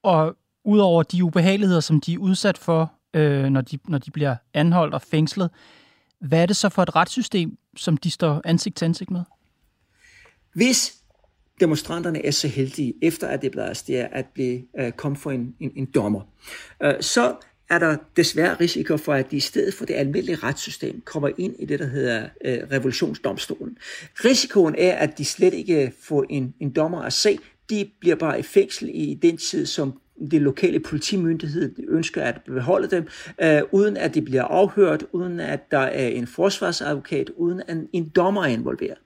Og 0.03 0.37
udover 0.65 1.03
de 1.03 1.25
ubehageligheder, 1.25 1.81
som 1.81 2.01
de 2.01 2.15
er 2.15 2.19
udsat 2.19 2.59
for, 2.59 2.93
øh, 3.15 3.45
når, 3.45 3.61
de, 3.61 3.79
når 3.89 3.99
de 3.99 4.11
bliver 4.11 4.37
anholdt 4.55 4.95
og 4.95 5.03
fængslet, 5.03 5.51
hvad 6.29 6.43
er 6.43 6.47
det 6.47 6.57
så 6.57 6.69
for 6.69 6.83
et 6.83 6.97
retssystem, 6.97 7.59
som 7.77 7.97
de 7.97 8.11
står 8.11 8.41
ansigt 8.45 8.77
til 8.77 8.85
ansigt 8.85 9.11
med? 9.11 9.21
Hvis 10.55 10.95
demonstranterne 11.61 12.27
er 12.27 12.31
så 12.31 12.49
heldige, 12.49 12.95
efter 13.03 13.29
at 13.29 13.43
det 13.43 13.51
bliver 13.51 13.65
arresteret, 13.65 14.09
at 14.13 14.27
blive, 14.35 14.63
øh, 14.79 14.87
uh, 14.87 14.93
komme 14.93 15.17
for 15.17 15.31
en, 15.31 15.55
en, 15.61 15.73
en 15.77 15.85
dommer, 15.85 16.21
uh, 16.85 16.91
så 17.01 17.37
er 17.71 17.79
der 17.79 17.97
desværre 18.17 18.55
risiko 18.55 18.97
for, 18.97 19.15
at 19.15 19.31
de 19.31 19.37
i 19.37 19.41
stedet 19.41 19.75
for 19.75 19.85
det 19.85 19.95
almindelige 19.95 20.37
retssystem 20.37 21.01
kommer 21.01 21.31
ind 21.39 21.55
i 21.59 21.67
det, 21.67 21.79
der 21.79 21.87
hedder 21.87 22.29
øh, 22.45 22.59
revolutionsdomstolen. 22.73 23.79
Risikoen 24.25 24.75
er, 24.79 24.93
at 24.93 25.19
de 25.19 25.25
slet 25.25 25.55
ikke 25.55 25.93
får 26.03 26.25
en, 26.31 26.55
en 26.61 26.71
dommer 26.71 27.03
at 27.03 27.13
se. 27.13 27.39
De 27.71 27.91
bliver 28.01 28.17
bare 28.17 28.39
i 28.39 28.43
fængsel 28.43 28.91
i 28.93 29.19
den 29.23 29.37
tid, 29.37 29.67
som 29.67 30.01
det 30.31 30.43
lokale 30.43 30.81
politimyndighed 30.81 31.75
ønsker 31.89 32.23
at 32.23 32.41
beholde 32.47 32.89
dem, 32.91 33.09
øh, 33.43 33.63
uden 33.73 33.97
at 33.97 34.15
de 34.15 34.23
bliver 34.23 34.45
afhørt, 34.45 35.05
uden 35.13 35.41
at 35.41 35.71
der 35.71 35.79
er 35.79 36.09
en 36.09 36.27
forsvarsadvokat, 36.27 37.31
uden 37.37 37.63
at 37.69 37.77
en 37.93 38.09
dommer 38.09 38.43
er 38.43 38.49
involveret. 38.49 38.99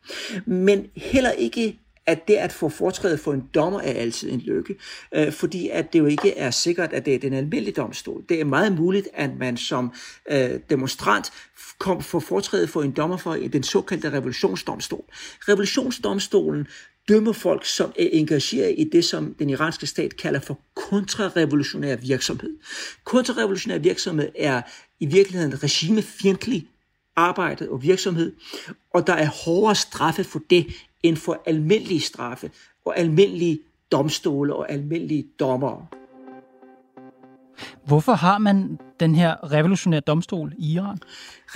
Men 0.47 0.87
heller 0.97 1.31
ikke 1.31 1.79
at 2.07 2.29
det 2.29 2.35
at 2.35 2.53
få 2.53 2.69
foretrædet 2.69 3.21
for 3.21 3.33
en 3.33 3.49
dommer 3.55 3.81
er 3.81 3.93
altid 3.93 4.33
en 4.33 4.41
lykke, 4.41 4.75
øh, 5.15 5.33
fordi 5.33 5.69
at 5.69 5.93
det 5.93 5.99
jo 5.99 6.07
ikke 6.07 6.39
er 6.39 6.51
sikkert, 6.51 6.93
at 6.93 7.07
det 7.07 7.15
er 7.15 7.19
den 7.19 7.33
almindelige 7.33 7.75
domstol. 7.75 8.23
Det 8.29 8.41
er 8.41 8.45
meget 8.45 8.73
muligt, 8.73 9.09
at 9.15 9.31
man 9.39 9.57
som 9.57 9.93
øh, 10.31 10.51
demonstrant 10.71 11.33
kom 11.79 12.03
for 12.03 12.21
foretrædet 12.21 12.71
for 12.71 12.83
en 12.83 12.91
dommer 12.91 13.17
for 13.17 13.35
den 13.53 13.63
såkaldte 13.63 14.13
revolutionsdomstol. 14.13 15.05
Revolutionsdomstolen 15.49 16.67
dømmer 17.09 17.33
folk, 17.33 17.65
som 17.65 17.93
er 17.99 18.09
engageret 18.13 18.75
i 18.79 18.85
det, 18.93 19.05
som 19.05 19.35
den 19.35 19.51
iranske 19.51 19.87
stat 19.87 20.17
kalder 20.17 20.41
for 20.41 20.61
kontrarevolutionær 20.75 21.97
virksomhed. 21.97 22.57
Kontrarevolutionær 23.05 23.79
virksomhed 23.79 24.29
er 24.39 24.63
i 25.01 25.07
virkeligheden 25.07 25.63
regimefjendtlig 25.63 26.69
arbejde 27.17 27.71
og 27.71 27.83
virksomhed, 27.83 28.33
og 28.95 29.07
der 29.07 29.13
er 29.13 29.29
hårdere 29.45 29.75
straffe 29.75 30.25
for 30.25 30.41
det, 30.51 30.67
end 31.03 31.17
for 31.17 31.43
almindelige 31.47 32.01
straffe 32.01 32.51
og 32.85 32.99
almindelige 32.99 33.61
domstole 33.93 34.55
og 34.55 34.73
almindelige 34.73 35.27
dommere. 35.41 35.87
Hvorfor 37.87 38.13
har 38.13 38.39
man 38.39 38.79
den 39.01 39.15
her 39.15 39.53
revolutionære 39.53 40.01
domstol 40.01 40.53
i 40.59 40.73
Iran? 40.73 40.99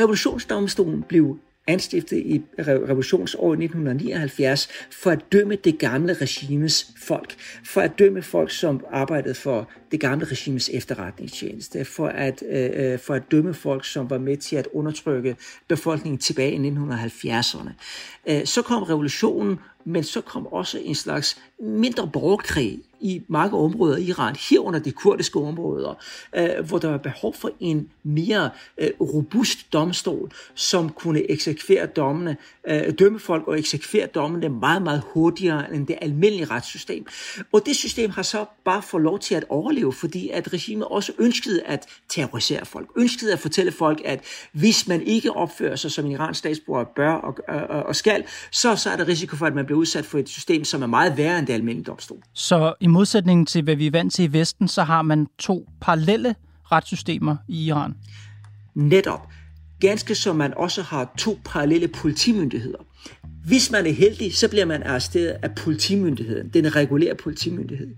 Revolutionsdomstolen 0.00 1.02
blev 1.02 1.38
anstiftet 1.66 2.16
i 2.16 2.42
revolutionsåret 2.58 3.62
1979 3.62 4.68
for 4.90 5.10
at 5.10 5.32
dømme 5.32 5.56
det 5.56 5.78
gamle 5.78 6.12
regimes 6.12 6.86
folk, 6.96 7.34
for 7.64 7.80
at 7.80 7.98
dømme 7.98 8.22
folk, 8.22 8.50
som 8.50 8.84
arbejdede 8.90 9.34
for 9.34 9.70
det 9.92 10.00
gamle 10.00 10.26
regimes 10.26 10.70
efterretningstjeneste, 10.72 11.84
for 11.84 12.06
at, 12.06 12.42
øh, 12.48 12.92
øh, 12.92 12.98
for 12.98 13.14
at 13.14 13.22
dømme 13.30 13.54
folk, 13.54 13.84
som 13.84 14.10
var 14.10 14.18
med 14.18 14.36
til 14.36 14.56
at 14.56 14.68
undertrykke 14.72 15.36
befolkningen 15.68 16.18
tilbage 16.18 16.52
i 16.52 16.70
1970'erne. 16.70 17.70
Øh, 18.26 18.46
så 18.46 18.62
kom 18.62 18.82
revolutionen, 18.82 19.58
men 19.84 20.04
så 20.04 20.20
kom 20.20 20.46
også 20.46 20.78
en 20.78 20.94
slags 20.94 21.38
mindre 21.58 22.10
borgerkrig 22.12 22.80
i 23.00 23.22
mange 23.28 23.58
områder 23.58 23.96
i 23.96 24.04
Iran, 24.04 24.36
herunder 24.50 24.78
de 24.78 24.92
kurdiske 24.92 25.38
områder, 25.38 25.94
øh, 26.36 26.66
hvor 26.68 26.78
der 26.78 26.88
var 26.88 26.98
behov 26.98 27.34
for 27.34 27.50
en 27.60 27.88
mere 28.02 28.50
øh, 28.78 28.90
robust 29.00 29.72
domstol, 29.72 30.30
som 30.54 30.90
kunne 30.90 31.30
eksekvere 31.30 31.86
dommene, 31.86 32.36
øh, 32.68 32.98
dømme 32.98 33.18
folk 33.18 33.48
og 33.48 33.58
eksekvere 33.58 34.06
dommene 34.06 34.48
meget, 34.48 34.82
meget 34.82 35.02
hurtigere 35.06 35.74
end 35.74 35.86
det 35.86 35.98
almindelige 36.00 36.44
retssystem. 36.44 37.06
Og 37.52 37.66
det 37.66 37.76
system 37.76 38.10
har 38.10 38.22
så 38.22 38.44
bare 38.64 38.82
fået 38.82 39.02
lov 39.02 39.18
til 39.18 39.34
at 39.34 39.44
overleve, 39.48 39.81
fordi 39.90 40.28
at 40.28 40.52
regimet 40.52 40.88
også 40.88 41.12
ønskede 41.18 41.62
at 41.62 41.86
terrorisere 42.08 42.64
folk, 42.64 42.88
ønskede 42.96 43.32
at 43.32 43.38
fortælle 43.38 43.72
folk, 43.72 44.00
at 44.04 44.24
hvis 44.52 44.88
man 44.88 45.02
ikke 45.02 45.32
opfører 45.32 45.76
sig 45.76 45.92
som 45.92 46.04
en 46.04 46.12
iransk 46.12 46.38
statsborger 46.38 46.84
bør 46.96 47.12
og, 47.12 47.38
og, 47.48 47.82
og 47.82 47.96
skal, 47.96 48.24
så, 48.50 48.76
så 48.76 48.90
er 48.90 48.96
der 48.96 49.08
risiko 49.08 49.36
for, 49.36 49.46
at 49.46 49.54
man 49.54 49.64
bliver 49.66 49.78
udsat 49.78 50.04
for 50.04 50.18
et 50.18 50.28
system, 50.28 50.64
som 50.64 50.82
er 50.82 50.86
meget 50.86 51.16
værre 51.16 51.38
end 51.38 51.46
det 51.46 51.52
almindelige 51.52 51.84
domstol. 51.84 52.22
Så 52.34 52.74
i 52.80 52.86
modsætning 52.86 53.48
til, 53.48 53.62
hvad 53.62 53.76
vi 53.76 53.86
er 53.86 53.90
vant 53.90 54.14
til 54.14 54.24
i 54.24 54.32
Vesten, 54.32 54.68
så 54.68 54.82
har 54.82 55.02
man 55.02 55.26
to 55.38 55.68
parallelle 55.80 56.34
retssystemer 56.72 57.36
i 57.48 57.66
Iran. 57.66 57.94
Netop. 58.74 59.28
Ganske 59.80 60.14
som 60.14 60.36
man 60.36 60.54
også 60.56 60.82
har 60.82 61.14
to 61.18 61.38
parallelle 61.44 61.88
politimyndigheder. 61.88 62.78
Hvis 63.44 63.70
man 63.70 63.86
er 63.86 63.92
heldig, 63.92 64.34
så 64.34 64.48
bliver 64.48 64.64
man 64.64 64.82
arresteret 64.82 65.36
af 65.42 65.54
politimyndigheden, 65.54 66.48
den 66.48 66.76
regulære 66.76 67.14
politimyndighed. 67.14 67.88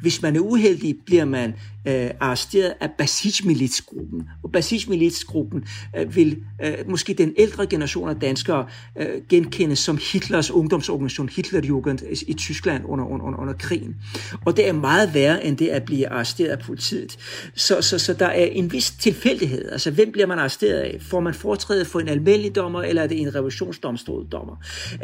Hvis 0.00 0.22
man 0.22 0.36
er 0.36 0.40
uheldig, 0.40 0.96
bliver 1.06 1.24
man 1.24 1.54
øh, 1.86 2.10
arresteret 2.20 2.74
af 2.80 2.90
Basij-militsgruppen. 2.98 4.28
Og 4.42 4.52
Basij-militsgruppen 4.52 5.64
øh, 5.98 6.16
vil 6.16 6.42
øh, 6.64 6.74
måske 6.88 7.14
den 7.14 7.34
ældre 7.38 7.66
generation 7.66 8.08
af 8.08 8.16
danskere 8.16 8.66
øh, 8.98 9.22
genkende 9.28 9.76
som 9.76 9.98
Hitlers 10.12 10.50
ungdomsorganisation 10.50 11.28
Hitlerjugend 11.28 12.02
i, 12.02 12.30
i 12.30 12.34
Tyskland 12.34 12.84
under, 12.86 13.04
under, 13.04 13.40
under 13.40 13.52
krigen. 13.52 13.96
Og 14.44 14.56
det 14.56 14.68
er 14.68 14.72
meget 14.72 15.14
værre 15.14 15.44
end 15.44 15.56
det 15.56 15.68
at 15.68 15.82
blive 15.82 16.08
arresteret 16.08 16.50
af 16.50 16.58
politiet. 16.58 17.16
Så, 17.54 17.82
så, 17.82 17.98
så 17.98 18.12
der 18.12 18.26
er 18.26 18.44
en 18.44 18.72
vis 18.72 18.90
tilfældighed. 18.90 19.72
Altså, 19.72 19.90
hvem 19.90 20.12
bliver 20.12 20.26
man 20.26 20.38
arresteret 20.38 20.78
af? 20.78 20.98
Får 21.00 21.20
man 21.20 21.34
foretrædet 21.34 21.86
for 21.86 22.00
en 22.00 22.08
almindelig 22.08 22.54
dommer, 22.54 22.82
eller 22.82 23.02
er 23.02 23.06
det 23.06 23.20
en 23.20 23.34
revolutionsdomstol 23.34 24.26
dommer? 24.32 24.56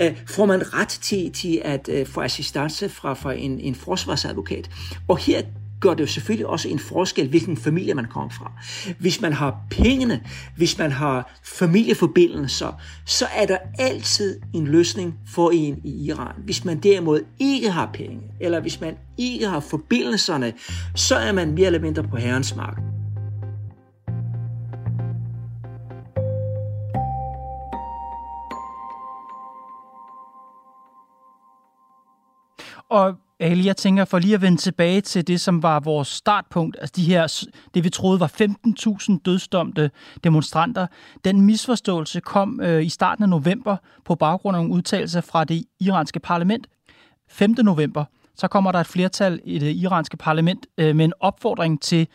Øh, 0.02 0.16
får 0.26 0.46
man 0.46 0.74
ret 0.74 0.88
til, 0.88 1.32
til 1.32 1.60
at 1.64 1.88
øh, 1.92 2.06
få 2.06 2.20
assistance 2.20 2.88
fra, 2.88 3.14
fra 3.14 3.32
en, 3.32 3.60
en 3.60 3.74
forsvarsadvokat? 3.74 4.70
Og 5.08 5.18
her 5.18 5.42
gør 5.80 5.94
det 5.94 6.00
jo 6.00 6.06
selvfølgelig 6.06 6.46
også 6.46 6.68
en 6.68 6.78
forskel, 6.78 7.28
hvilken 7.28 7.56
familie 7.56 7.94
man 7.94 8.04
kommer 8.04 8.30
fra. 8.30 8.52
Hvis 8.98 9.20
man 9.20 9.32
har 9.32 9.56
pengene, 9.70 10.20
hvis 10.56 10.78
man 10.78 10.92
har 10.92 11.40
familieforbindelser, 11.44 12.80
så 13.06 13.26
er 13.36 13.46
der 13.46 13.58
altid 13.78 14.40
en 14.54 14.66
løsning 14.66 15.18
for 15.26 15.50
en 15.50 15.80
i 15.84 16.06
Iran. 16.06 16.34
Hvis 16.44 16.64
man 16.64 16.78
derimod 16.78 17.20
ikke 17.38 17.70
har 17.70 17.90
penge, 17.94 18.20
eller 18.40 18.60
hvis 18.60 18.80
man 18.80 18.96
ikke 19.18 19.46
har 19.46 19.60
forbindelserne, 19.60 20.52
så 20.94 21.16
er 21.16 21.32
man 21.32 21.52
mere 21.52 21.66
eller 21.66 21.80
mindre 21.80 22.02
på 22.02 22.16
herrens 22.16 22.56
mark. 22.56 22.78
Og 32.88 33.14
Ali, 33.40 33.66
jeg 33.66 33.76
tænker 33.76 34.04
for 34.04 34.18
lige 34.18 34.34
at 34.34 34.42
vende 34.42 34.58
tilbage 34.58 35.00
til 35.00 35.26
det, 35.26 35.40
som 35.40 35.62
var 35.62 35.80
vores 35.80 36.08
startpunkt, 36.08 36.76
altså 36.80 36.92
de 36.96 37.04
her, 37.04 37.44
det 37.74 37.84
vi 37.84 37.90
troede 37.90 38.20
var 38.20 38.32
15.000 38.40 39.18
dødsdomte 39.24 39.90
demonstranter. 40.24 40.86
Den 41.24 41.40
misforståelse 41.40 42.20
kom 42.20 42.60
øh, 42.60 42.84
i 42.84 42.88
starten 42.88 43.22
af 43.22 43.28
november 43.28 43.76
på 44.04 44.14
baggrund 44.14 44.56
af 44.56 44.62
nogle 44.62 44.74
udtalelser 44.74 45.20
fra 45.20 45.44
det 45.44 45.64
iranske 45.80 46.20
parlament. 46.20 46.66
5. 47.28 47.50
november, 47.50 48.04
så 48.36 48.48
kommer 48.48 48.72
der 48.72 48.78
et 48.78 48.86
flertal 48.86 49.40
i 49.44 49.58
det 49.58 49.76
iranske 49.76 50.16
parlament 50.16 50.66
øh, 50.78 50.96
med 50.96 51.04
en 51.04 51.12
opfordring 51.20 51.82
til 51.82 52.08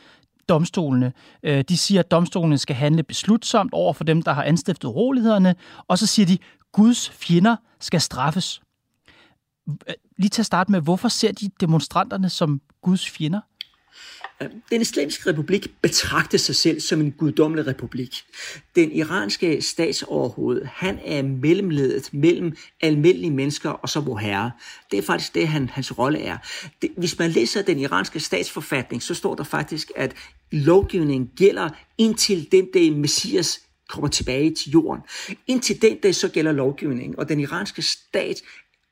domstolene. 0.49 1.13
Øh, 1.43 1.63
de 1.69 1.77
siger, 1.77 1.99
at 1.99 2.11
domstolene 2.11 2.57
skal 2.57 2.75
handle 2.75 3.03
beslutsomt 3.03 3.73
over 3.73 3.93
for 3.93 4.03
dem, 4.03 4.21
der 4.21 4.33
har 4.33 4.43
anstiftet 4.43 4.87
urolighederne, 4.87 5.55
og 5.87 5.97
så 5.97 6.07
siger 6.07 6.25
de, 6.25 6.37
Guds 6.71 7.09
fjender 7.09 7.55
skal 7.79 8.01
straffes 8.01 8.61
Øh, 9.67 9.93
lige 10.17 10.29
til 10.29 10.41
at 10.41 10.45
starte 10.45 10.71
med, 10.71 10.81
hvorfor 10.81 11.07
ser 11.07 11.31
de 11.31 11.49
demonstranterne 11.59 12.29
som 12.29 12.61
Guds 12.81 13.09
fjender? 13.09 13.39
Øh, 14.41 14.49
den 14.71 14.81
islamiske 14.81 15.29
republik 15.29 15.67
betragter 15.81 16.37
sig 16.37 16.55
selv 16.55 16.79
som 16.79 17.01
en 17.01 17.11
guddommelig 17.11 17.67
republik. 17.67 18.15
Den 18.75 18.91
iranske 18.91 19.61
statsoverhoved, 19.61 20.65
han 20.65 20.99
er 21.05 21.23
mellemledet 21.23 22.13
mellem 22.13 22.55
almindelige 22.81 23.31
mennesker 23.31 23.69
og 23.69 23.89
så 23.89 23.99
vor 23.99 24.17
herre. 24.17 24.51
Det 24.91 24.99
er 24.99 25.03
faktisk 25.03 25.35
det, 25.35 25.47
han, 25.47 25.69
hans 25.69 25.97
rolle 25.97 26.19
er. 26.19 26.37
Det, 26.81 26.89
hvis 26.97 27.19
man 27.19 27.31
læser 27.31 27.61
den 27.61 27.79
iranske 27.79 28.19
statsforfatning, 28.19 29.03
så 29.03 29.13
står 29.13 29.35
der 29.35 29.43
faktisk, 29.43 29.91
at 29.95 30.15
lovgivningen 30.51 31.31
gælder 31.35 31.69
indtil 31.97 32.51
den 32.51 32.67
dag 32.73 32.93
Messias 32.93 33.59
kommer 33.89 34.07
tilbage 34.07 34.53
til 34.53 34.71
jorden. 34.71 35.01
Indtil 35.47 35.81
den 35.81 35.97
dag 36.03 36.15
så 36.15 36.29
gælder 36.29 36.51
lovgivningen, 36.51 37.19
og 37.19 37.29
den 37.29 37.39
iranske 37.39 37.81
stat 37.81 38.41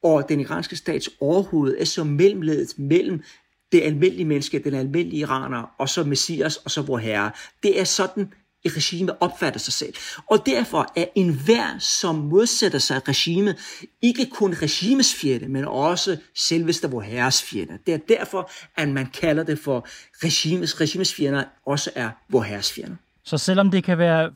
og 0.04 0.30
den 0.30 0.40
iranske 0.40 0.76
stats 0.76 1.10
overhoved 1.20 1.76
er 1.80 1.86
så 1.86 2.04
mellemledet 2.04 2.80
mellem 2.80 3.24
det 3.72 3.82
almindelige 3.82 4.26
menneske, 4.26 4.60
den 4.60 4.74
almindelige 4.74 5.20
iraner, 5.20 5.76
og 5.78 5.90
så 5.90 6.04
Messias, 6.04 6.58
og 6.58 6.72
så 6.72 6.82
vor 6.82 6.98
herre. 6.98 7.32
Det 7.64 7.80
er 7.80 7.84
sådan, 7.84 8.34
et 8.64 8.78
regime 8.78 9.22
opfatter 9.22 9.60
sig 9.60 9.74
selv. 9.74 9.94
Og 10.30 10.46
derfor 10.46 10.92
er 10.96 11.06
enhver, 11.16 11.78
som 11.80 12.16
modsætter 12.16 12.80
sig 12.80 13.08
regime, 13.08 13.56
ikke 14.02 14.26
kun 14.26 14.54
regimes 14.54 15.16
fjende, 15.16 15.48
men 15.48 15.66
også 15.66 16.18
selveste 16.36 16.90
vor 16.90 17.02
herres 17.02 17.44
fjende. 17.44 17.78
Det 17.86 17.94
er 17.94 17.98
derfor, 17.98 18.52
at 18.78 18.90
man 18.90 19.06
kalder 19.06 19.44
det 19.44 19.60
for 19.60 19.88
regimes, 20.24 20.82
regimes 20.82 21.14
fjender, 21.14 21.44
også 21.66 21.92
er 21.96 22.10
vor 22.30 22.42
herres 22.42 22.74
fjende. 22.74 22.98
Så 23.24 23.38
selvom 23.38 23.72
det 23.72 23.84
kan 23.84 23.98
være 23.98 24.32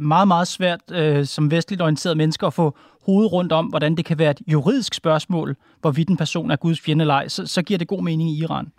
meget, 0.00 0.28
meget 0.28 0.48
svært 0.48 0.80
øh, 0.92 1.26
som 1.26 1.50
vestligt 1.50 1.82
orienteret 1.82 2.16
mennesker 2.16 2.46
at 2.46 2.54
få 2.54 2.76
hovedet 3.06 3.32
rundt 3.32 3.52
om, 3.52 3.66
hvordan 3.66 3.94
det 3.94 4.04
kan 4.04 4.18
være 4.18 4.30
et 4.30 4.40
juridisk 4.46 4.94
spørgsmål, 4.94 5.56
hvorvidt 5.80 6.08
en 6.08 6.16
person 6.16 6.50
er 6.50 6.56
Guds 6.56 6.80
fjende 6.80 7.02
eller 7.02 7.14
ej, 7.14 7.28
så, 7.28 7.46
så 7.46 7.62
giver 7.62 7.78
det 7.78 7.88
god 7.88 8.02
mening 8.02 8.30
i 8.30 8.42
Iran. 8.42 8.72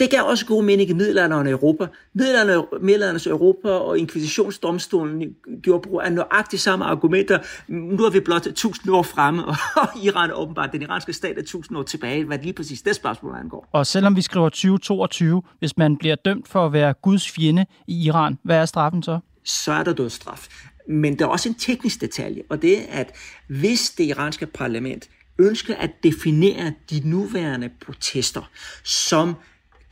Det 0.00 0.10
gav 0.10 0.22
også 0.22 0.46
god 0.46 0.64
mening 0.64 0.90
i 0.90 0.92
middelalderen 0.92 1.46
og 1.46 1.50
Europa. 1.50 1.86
Middelalderens 2.14 3.26
Europa 3.26 3.68
og 3.68 3.98
inkvisitionsdomstolen 3.98 5.34
gjorde 5.62 5.88
brug 5.88 6.02
af 6.02 6.12
nøjagtigt 6.12 6.62
samme 6.62 6.84
argumenter. 6.84 7.38
Nu 7.68 8.04
er 8.04 8.10
vi 8.10 8.20
blot 8.20 8.46
1000 8.46 8.94
år 8.94 9.02
fremme, 9.02 9.44
og 9.82 9.88
Iran 10.02 10.30
er 10.30 10.34
åbenbart, 10.34 10.72
den 10.72 10.82
iranske 10.82 11.12
stat 11.12 11.36
er 11.36 11.42
1000 11.42 11.78
år 11.78 11.82
tilbage, 11.82 12.24
hvad 12.24 12.38
lige 12.38 12.52
præcis 12.52 12.82
det 12.82 12.96
spørgsmål 12.96 13.34
angår. 13.40 13.68
Og 13.72 13.86
selvom 13.86 14.16
vi 14.16 14.22
skriver 14.22 14.48
2022, 14.48 15.42
hvis 15.58 15.76
man 15.76 15.96
bliver 15.96 16.14
dømt 16.14 16.48
for 16.48 16.66
at 16.66 16.72
være 16.72 16.92
Guds 16.92 17.30
fjende 17.30 17.66
i 17.86 18.06
Iran, 18.06 18.38
hvad 18.42 18.56
er 18.56 18.64
straffen 18.64 19.02
så? 19.02 19.18
Så 19.44 19.72
er 19.72 19.82
der 19.82 19.92
dødsstraf. 19.92 20.48
Men 20.88 21.18
der 21.18 21.24
er 21.24 21.28
også 21.28 21.48
en 21.48 21.54
teknisk 21.54 22.00
detalje, 22.00 22.42
og 22.48 22.62
det 22.62 22.78
er, 22.78 22.86
at 23.00 23.14
hvis 23.46 23.90
det 23.90 24.04
iranske 24.04 24.46
parlament 24.46 25.08
ønsker 25.38 25.74
at 25.74 25.90
definere 26.02 26.72
de 26.90 27.02
nuværende 27.04 27.70
protester 27.86 28.50
som 28.84 29.34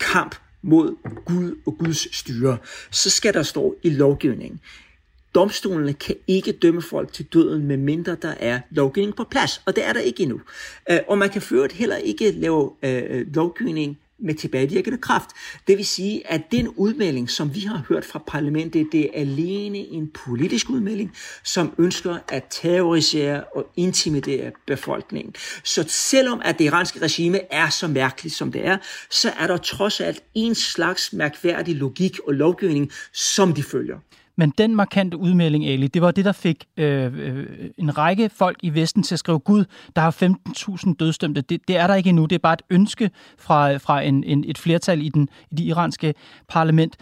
kamp 0.01 0.37
mod 0.63 0.97
Gud 1.25 1.59
og 1.67 1.79
Guds 1.79 2.17
styre, 2.17 2.59
så 2.91 3.11
skal 3.11 3.35
der 3.35 3.43
stå 3.43 3.77
i 3.83 3.91
lovgivningen. 3.91 4.61
Domstolene 5.35 5.93
kan 5.93 6.17
ikke 6.27 6.53
dømme 6.53 6.83
folk 6.83 7.13
til 7.13 7.25
døden, 7.25 7.67
medmindre 7.67 8.17
der 8.23 8.35
er 8.41 8.61
lovgivning 8.71 9.17
på 9.17 9.25
plads, 9.25 9.63
og 9.67 9.77
det 9.77 9.87
er 9.87 9.93
der 9.93 10.01
ikke 10.01 10.23
endnu. 10.23 10.41
Øh, 10.91 10.99
og 11.09 11.19
man 11.19 11.31
kan 11.31 11.43
føre 11.43 11.69
heller 11.73 11.97
ikke 11.97 12.31
lave 12.31 12.71
øh, 12.83 13.35
lovgivning 13.35 13.99
med 14.23 14.35
tilbagevirkende 14.35 14.99
kraft. 14.99 15.31
Det 15.67 15.79
vil 15.79 15.87
sige, 15.87 16.33
at 16.33 16.43
den 16.53 16.69
udmelding, 16.69 17.31
som 17.31 17.55
vi 17.55 17.61
har 17.61 17.85
hørt 17.89 18.05
fra 18.05 18.23
parlamentet, 18.27 18.87
det 18.93 19.01
er 19.05 19.21
alene 19.21 19.79
en 19.79 20.11
politisk 20.25 20.71
udmelding, 20.71 21.13
som 21.45 21.75
ønsker 21.79 22.19
at 22.29 22.45
terrorisere 22.51 23.45
og 23.45 23.67
intimidere 23.77 24.53
befolkningen. 24.67 25.35
Så 25.65 25.85
selvom 25.89 26.41
at 26.45 26.59
det 26.59 26.65
iranske 26.65 27.01
regime 27.01 27.53
er 27.53 27.69
så 27.69 27.89
mærkeligt, 27.89 28.35
som 28.35 28.53
det 28.53 28.67
er, 28.67 28.77
så 29.11 29.33
er 29.39 29.47
der 29.47 29.57
trods 29.57 30.01
alt 30.01 30.23
en 30.35 30.55
slags 30.55 31.13
mærkværdig 31.13 31.77
logik 31.77 32.19
og 32.27 32.35
lovgivning, 32.35 32.93
som 33.13 33.53
de 33.53 33.63
følger. 33.63 33.99
Men 34.37 34.53
den 34.59 34.77
markante 34.77 35.17
udmelding, 35.17 35.67
Ali, 35.67 35.87
det 35.87 36.03
var 36.03 36.11
det, 36.11 36.25
der 36.25 36.33
fik 36.33 36.65
øh, 36.77 37.19
øh, 37.19 37.47
en 37.79 37.99
række 37.99 38.29
folk 38.29 38.59
i 38.63 38.75
Vesten 38.75 39.03
til 39.03 39.15
at 39.15 39.19
skrive, 39.19 39.39
Gud, 39.39 39.65
der 39.97 40.03
har 40.03 40.11
15.000 40.87 40.95
dødsdømte. 41.01 41.41
Det, 41.41 41.61
det 41.69 41.77
er 41.77 41.87
der 41.87 41.95
ikke 41.95 42.09
endnu. 42.09 42.27
Det 42.27 42.35
er 42.35 42.39
bare 42.39 42.55
et 42.55 42.63
ønske 42.71 43.11
fra, 43.39 43.77
fra 43.77 44.01
en, 44.01 44.25
en, 44.25 44.45
et 44.47 44.59
flertal 44.59 45.03
i, 45.03 45.09
den, 45.09 45.29
i 45.51 45.55
det 45.55 45.65
iranske 45.65 46.15
parlament. 46.49 46.97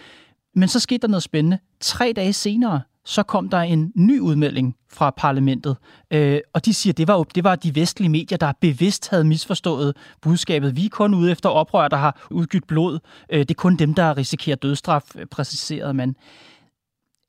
Men 0.54 0.68
så 0.68 0.80
skete 0.80 1.02
der 1.02 1.08
noget 1.08 1.22
spændende. 1.22 1.58
Tre 1.80 2.12
dage 2.16 2.32
senere, 2.32 2.80
så 3.04 3.22
kom 3.22 3.48
der 3.48 3.58
en 3.58 3.92
ny 3.94 4.20
udmelding 4.20 4.76
fra 4.92 5.10
parlamentet, 5.10 5.76
øh, 6.10 6.40
og 6.54 6.64
de 6.64 6.74
siger, 6.74 6.92
at 6.92 6.98
det 6.98 7.08
var, 7.08 7.22
det 7.22 7.44
var 7.44 7.56
de 7.56 7.74
vestlige 7.74 8.08
medier, 8.08 8.38
der 8.38 8.52
bevidst 8.60 9.08
havde 9.08 9.24
misforstået 9.24 9.96
budskabet. 10.20 10.76
Vi 10.76 10.84
er 10.84 10.88
kun 10.88 11.14
ude 11.14 11.32
efter 11.32 11.48
oprør, 11.48 11.88
der 11.88 11.96
har 11.96 12.26
udgydt 12.30 12.66
blod. 12.66 12.98
Øh, 13.30 13.38
det 13.38 13.50
er 13.50 13.54
kun 13.54 13.76
dem, 13.76 13.94
der 13.94 14.16
risikerer 14.16 14.56
dødstraf, 14.56 15.02
præciserede 15.30 15.94
man. 15.94 16.16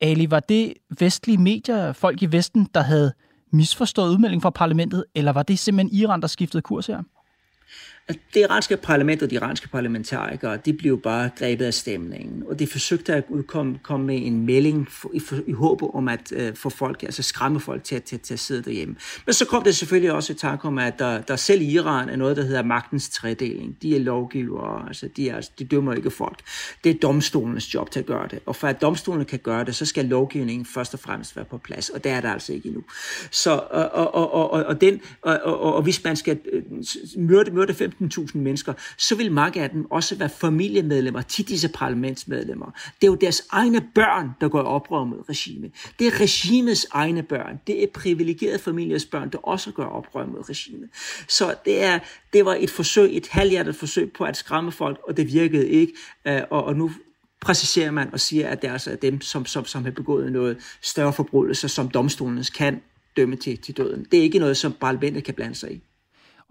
Ali, 0.02 0.32
var 0.32 0.40
det 0.40 0.74
vestlige 1.00 1.38
medier, 1.38 1.94
folk 1.94 2.22
i 2.22 2.26
Vesten, 2.26 2.68
der 2.74 2.82
havde 2.82 3.14
misforstået 3.52 4.10
udmeldingen 4.10 4.42
fra 4.42 4.50
parlamentet, 4.50 5.06
eller 5.16 5.32
var 5.32 5.44
det 5.44 5.60
simpelthen 5.60 6.00
Iran, 6.00 6.22
der 6.22 6.28
skiftede 6.28 6.62
kurs 6.62 6.88
her? 6.88 7.04
Det 8.08 8.40
iranske 8.40 8.78
parlament 8.78 9.24
og 9.24 9.30
de 9.30 9.36
iranske 9.36 9.68
parlamentarikere, 9.68 10.58
de 10.58 10.74
blev 10.74 11.02
bare 11.02 11.30
grebet 11.38 11.66
af 11.66 11.74
stemningen, 11.74 12.44
og 12.48 12.60
de 12.60 12.68
forsøgte 12.68 13.14
at 13.14 13.24
udkomme 13.30 13.80
komme 13.84 14.06
med 14.06 14.26
en 14.26 14.46
melding 14.46 14.92
for, 14.92 15.12
i, 15.14 15.20
for, 15.20 15.36
i 15.48 15.52
håb 15.52 15.96
om 15.96 16.08
at 16.08 16.32
uh, 16.32 16.56
få 16.56 16.70
folk, 16.70 17.04
altså 17.04 17.24
skræmme 17.24 17.60
folk 17.60 17.84
til, 17.84 18.02
til, 18.02 18.20
til 18.20 18.34
at 18.34 18.40
sidde 18.40 18.64
derhjemme. 18.64 18.96
Men 19.26 19.34
så 19.34 19.46
kom 19.46 19.64
det 19.64 19.76
selvfølgelig 19.76 20.12
også 20.12 20.34
i 20.34 20.36
tanke 20.36 20.66
om, 20.68 20.78
at 20.78 21.00
der, 21.00 21.22
der 21.22 21.36
selv 21.36 21.62
i 21.62 21.66
Iran 21.66 22.10
er 22.10 22.16
noget, 22.16 22.38
der 22.38 22.44
hedder 22.44 22.64
magtens 22.64 23.10
tredeling. 23.10 23.78
De 23.82 23.96
er 23.96 24.00
lovgivere, 24.00 24.88
altså 24.88 25.10
de, 25.18 25.30
er, 25.30 25.50
de 25.60 25.66
dømmer 25.66 25.94
ikke 25.94 26.12
folk. 26.12 26.40
Det 26.84 26.90
er 26.90 27.00
domstolenes 27.02 27.74
job 27.74 27.92
til 27.92 28.00
at 28.00 28.06
gøre 28.06 28.28
det, 28.28 28.40
og 28.46 28.56
for 28.56 28.68
at 28.68 28.82
domstolene 28.82 29.26
kan 29.26 29.40
gøre 29.40 29.66
det, 29.66 29.76
så 29.76 29.86
skal 29.86 30.06
lovgivningen 30.06 30.66
først 30.66 30.94
og 30.94 31.00
fremmest 31.00 31.36
være 31.36 31.46
på 31.46 31.58
plads, 31.58 31.90
og 31.90 32.04
det 32.04 32.12
er 32.12 32.22
der 32.22 32.34
altså 32.34 32.54
ikke 32.54 32.68
endnu. 32.68 32.84
Så, 33.32 33.52
og, 33.52 33.90
og, 33.92 34.14
og, 34.14 34.52
og, 34.52 34.64
og, 34.64 34.82
den, 34.82 35.02
og, 35.22 35.40
og, 35.44 35.74
og 35.74 35.82
hvis 35.82 36.04
man 36.04 36.16
skal 36.16 36.40
øh, 36.52 36.64
myrde, 37.18 37.52
myrde 37.52 37.74
15.000 38.02 38.38
mennesker, 38.38 38.74
så 38.98 39.16
vil 39.16 39.32
mange 39.32 39.62
af 39.62 39.70
dem 39.70 39.92
også 39.92 40.16
være 40.16 40.30
familiemedlemmer 40.30 41.22
til 41.22 41.48
disse 41.48 41.70
parlamentsmedlemmer. 41.70 42.66
Det 43.02 43.08
er 43.08 43.12
jo 43.12 43.16
deres 43.16 43.42
egne 43.52 43.82
børn, 43.96 44.30
der 44.42 44.50
går 44.50 44.62
oprør 44.62 45.04
mod 45.04 45.30
regimet. 45.30 45.72
Det 46.00 46.08
er 46.08 46.20
regimets 46.22 46.88
egne 46.92 47.24
børn. 47.24 47.60
Det 47.68 47.84
er 47.84 47.88
privilegerede 47.94 48.60
familiers 48.60 49.06
børn, 49.06 49.30
der 49.30 49.38
også 49.38 49.72
gør 49.72 49.86
oprør 49.86 50.26
mod 50.26 50.50
regimet. 50.50 50.90
Så 51.28 51.56
det, 51.66 51.84
er, 51.84 52.00
det 52.34 52.46
var 52.46 52.58
et 52.60 52.70
forsøg, 52.70 53.18
et 53.18 53.28
halvhjertet 53.28 53.76
forsøg 53.76 54.12
på 54.12 54.24
at 54.24 54.38
skræmme 54.38 54.72
folk, 54.72 55.00
og 55.08 55.18
det 55.18 55.34
virkede 55.34 55.70
ikke. 55.70 55.94
Øh, 56.28 56.42
og, 56.50 56.64
og 56.64 56.76
nu 56.76 56.92
præciserer 57.42 57.92
man 57.92 58.14
og 58.14 58.20
siger, 58.20 58.48
at 58.48 58.62
det 58.62 58.68
er 58.68 58.74
altså 58.74 58.98
dem, 59.02 59.22
som, 59.22 59.46
som, 59.46 59.66
som 59.66 59.84
har 59.84 59.92
begået 59.92 60.32
noget 60.32 60.58
større 60.82 61.14
forbrydelse, 61.14 61.70
som 61.70 61.90
domstolen 61.90 62.46
kan 62.58 62.82
dømme 63.18 63.36
til, 63.36 63.58
til 63.58 63.78
døden. 63.78 64.06
Det 64.12 64.20
er 64.20 64.24
ikke 64.24 64.40
noget, 64.40 64.58
som 64.58 64.74
parlamentet 64.74 65.24
kan 65.24 65.34
blande 65.34 65.56
sig 65.56 65.72
i. 65.72 65.82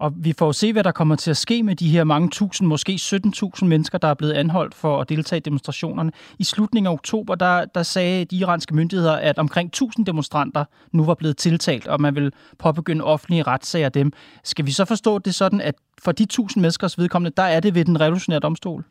Og 0.01 0.13
vi 0.15 0.33
får 0.37 0.51
se, 0.51 0.73
hvad 0.73 0.83
der 0.83 0.91
kommer 0.91 1.15
til 1.15 1.31
at 1.31 1.37
ske 1.37 1.63
med 1.63 1.75
de 1.75 1.89
her 1.89 2.03
mange 2.03 2.29
tusind, 2.29 2.67
måske 2.67 2.93
17.000 2.93 3.65
mennesker, 3.65 3.97
der 3.97 4.07
er 4.07 4.13
blevet 4.13 4.33
anholdt 4.33 4.75
for 4.75 5.01
at 5.01 5.09
deltage 5.09 5.37
i 5.37 5.41
demonstrationerne. 5.41 6.11
I 6.39 6.43
slutningen 6.43 6.87
af 6.87 6.93
oktober, 6.93 7.35
der, 7.35 7.65
der 7.65 7.83
sagde 7.83 8.25
de 8.25 8.35
iranske 8.35 8.75
myndigheder, 8.75 9.13
at 9.13 9.37
omkring 9.39 9.67
1000 9.67 10.05
demonstranter 10.05 10.65
nu 10.91 11.05
var 11.05 11.13
blevet 11.13 11.37
tiltalt, 11.37 11.87
og 11.87 12.01
man 12.01 12.15
vil 12.15 12.31
påbegynde 12.59 13.03
offentlige 13.03 13.43
retssager 13.43 13.85
af 13.85 13.91
dem. 13.91 14.11
Skal 14.43 14.65
vi 14.65 14.71
så 14.71 14.85
forstå 14.85 15.19
det 15.19 15.35
sådan, 15.35 15.61
at 15.61 15.75
for 16.03 16.11
de 16.11 16.23
1000 16.23 16.61
menneskers 16.61 16.97
vedkommende, 16.97 17.33
der 17.37 17.43
er 17.43 17.59
det 17.59 17.75
ved 17.75 17.85
den 17.85 18.01
revolutionære 18.01 18.39
domstol? 18.39 18.83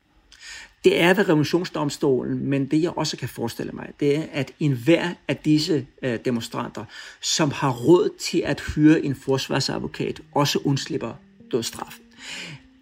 Det 0.85 1.01
er 1.01 1.15
ved 1.15 1.29
revolutionsdomstolen, 1.29 2.47
men 2.47 2.67
det 2.67 2.83
jeg 2.83 2.91
også 2.91 3.17
kan 3.17 3.29
forestille 3.29 3.73
mig, 3.73 3.91
det 4.01 4.17
er, 4.17 4.23
at 4.33 4.53
enhver 4.61 5.09
af 5.29 5.37
disse 5.37 5.87
øh, 6.03 6.19
demonstranter, 6.25 6.85
som 7.21 7.51
har 7.51 7.73
råd 7.73 8.09
til 8.19 8.43
at 8.47 8.63
hyre 8.75 9.05
en 9.05 9.15
forsvarsadvokat, 9.15 10.21
også 10.35 10.59
undslipper 10.65 11.13
dødsstraf. 11.53 11.99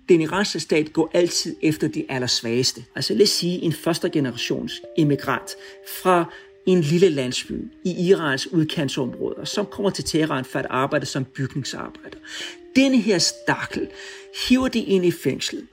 Den 0.09 0.21
iranske 0.21 0.61
stat 0.61 0.93
går 0.93 1.11
altid 1.15 1.57
efter 1.63 1.89
de 1.89 2.05
allersvageste. 2.09 2.85
Altså 2.95 3.15
lad 3.15 3.23
os 3.23 3.29
sige 3.29 3.63
en 3.63 3.73
første 3.73 4.11
generations 4.11 4.81
immigrant 4.99 5.51
fra 6.03 6.25
en 6.67 6.81
lille 6.81 7.09
landsby 7.09 7.73
i 7.85 8.09
Irans 8.09 8.53
udkantsområder, 8.53 9.45
som 9.45 9.67
kommer 9.67 9.91
til 9.91 10.05
Teheran 10.05 10.45
for 10.45 10.59
at 10.59 10.67
arbejde 10.71 11.07
som 11.07 11.25
bygningsarbejder. 11.25 12.19
Denne 12.77 13.01
her 13.01 13.19
stakkel 13.19 13.89
hiver 14.49 14.69
de 14.69 14.79
ind 14.79 15.05
i 15.05 15.11
fængslet. 15.11 15.67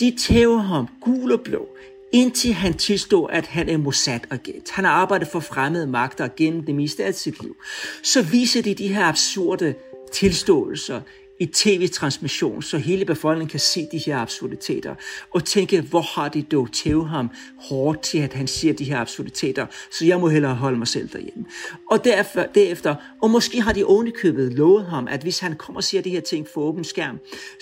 De 0.00 0.16
tæver 0.18 0.58
ham 0.58 0.88
gul 1.00 1.32
og 1.32 1.40
blå, 1.40 1.68
indtil 2.12 2.52
han 2.52 2.74
tilstår, 2.74 3.28
at 3.28 3.46
han 3.46 3.68
er 3.68 3.76
Mossad-agent. 3.76 4.70
Han 4.70 4.84
har 4.84 4.92
arbejdet 4.92 5.28
for 5.28 5.40
fremmede 5.40 5.86
magter 5.86 6.28
gennem 6.36 6.62
det 6.62 6.74
meste 6.74 7.04
af 7.04 7.14
sit 7.14 7.42
liv. 7.42 7.56
Så 8.02 8.22
viser 8.22 8.62
de 8.62 8.74
de 8.74 8.88
her 8.88 9.04
absurde 9.04 9.74
tilståelser 10.12 11.00
i 11.40 11.46
tv-transmission, 11.46 12.62
så 12.62 12.78
hele 12.78 13.04
befolkningen 13.04 13.50
kan 13.50 13.60
se 13.60 13.88
de 13.92 13.98
her 13.98 14.18
absurditeter, 14.18 14.94
og 15.34 15.44
tænke, 15.44 15.80
hvor 15.80 16.00
har 16.00 16.28
de 16.28 16.42
dog 16.42 16.72
tævet 16.72 17.08
ham 17.08 17.30
hårdt 17.58 18.00
til, 18.00 18.18
at 18.18 18.32
han 18.32 18.46
siger 18.46 18.74
de 18.74 18.84
her 18.84 18.98
absurditeter, 19.00 19.66
så 19.98 20.04
jeg 20.04 20.20
må 20.20 20.28
hellere 20.28 20.54
holde 20.54 20.78
mig 20.78 20.88
selv 20.88 21.08
derhjemme. 21.08 21.44
Og 21.90 22.04
derefter, 22.04 22.46
derefter 22.46 22.94
og 23.22 23.30
måske 23.30 23.60
har 23.60 23.72
de 23.72 23.84
ovenikøbet 23.84 24.52
lovet 24.52 24.86
ham, 24.86 25.08
at 25.08 25.22
hvis 25.22 25.38
han 25.38 25.56
kommer 25.56 25.78
og 25.78 25.84
siger 25.84 26.02
de 26.02 26.10
her 26.10 26.20
ting 26.20 26.46
for 26.54 26.60
åben 26.60 26.84
skærm, 26.84 27.18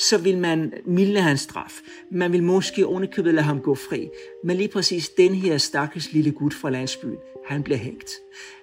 så 0.09 0.19
vil 0.19 0.39
man 0.39 0.73
mildne 0.87 1.21
hans 1.21 1.41
straf. 1.41 1.73
Man 2.11 2.33
vil 2.33 2.43
måske 2.43 2.87
ovenikøbet 2.87 3.35
lade 3.35 3.47
ham 3.47 3.61
gå 3.61 3.75
fri. 3.75 4.09
Men 4.45 4.57
lige 4.57 4.69
præcis 4.69 5.09
den 5.09 5.35
her 5.35 5.59
stakkels 5.59 6.13
lille 6.13 6.33
gut 6.33 6.55
fra 6.55 6.71
landsbyen, 6.71 7.17
han 7.47 7.63
bliver 7.63 7.79
hængt. 7.79 8.11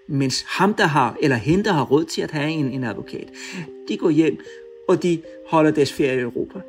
Mens 0.07 0.45
ham, 0.47 0.73
der 0.73 0.85
har, 0.85 1.17
eller 1.21 1.35
hende, 1.35 1.63
der 1.63 1.71
har 1.71 1.83
råd 1.83 2.05
til 2.05 2.21
at 2.21 2.31
have 2.31 2.49
en, 2.49 2.71
en 2.71 2.83
advokat, 2.83 3.27
de 3.87 3.97
går 3.97 4.09
hjem 4.09 4.37
og 4.87 5.03
de 5.03 5.21
holder 5.47 5.71
deres 5.71 5.93
ferie 5.93 6.17
i 6.17 6.21
Europa. 6.21 6.59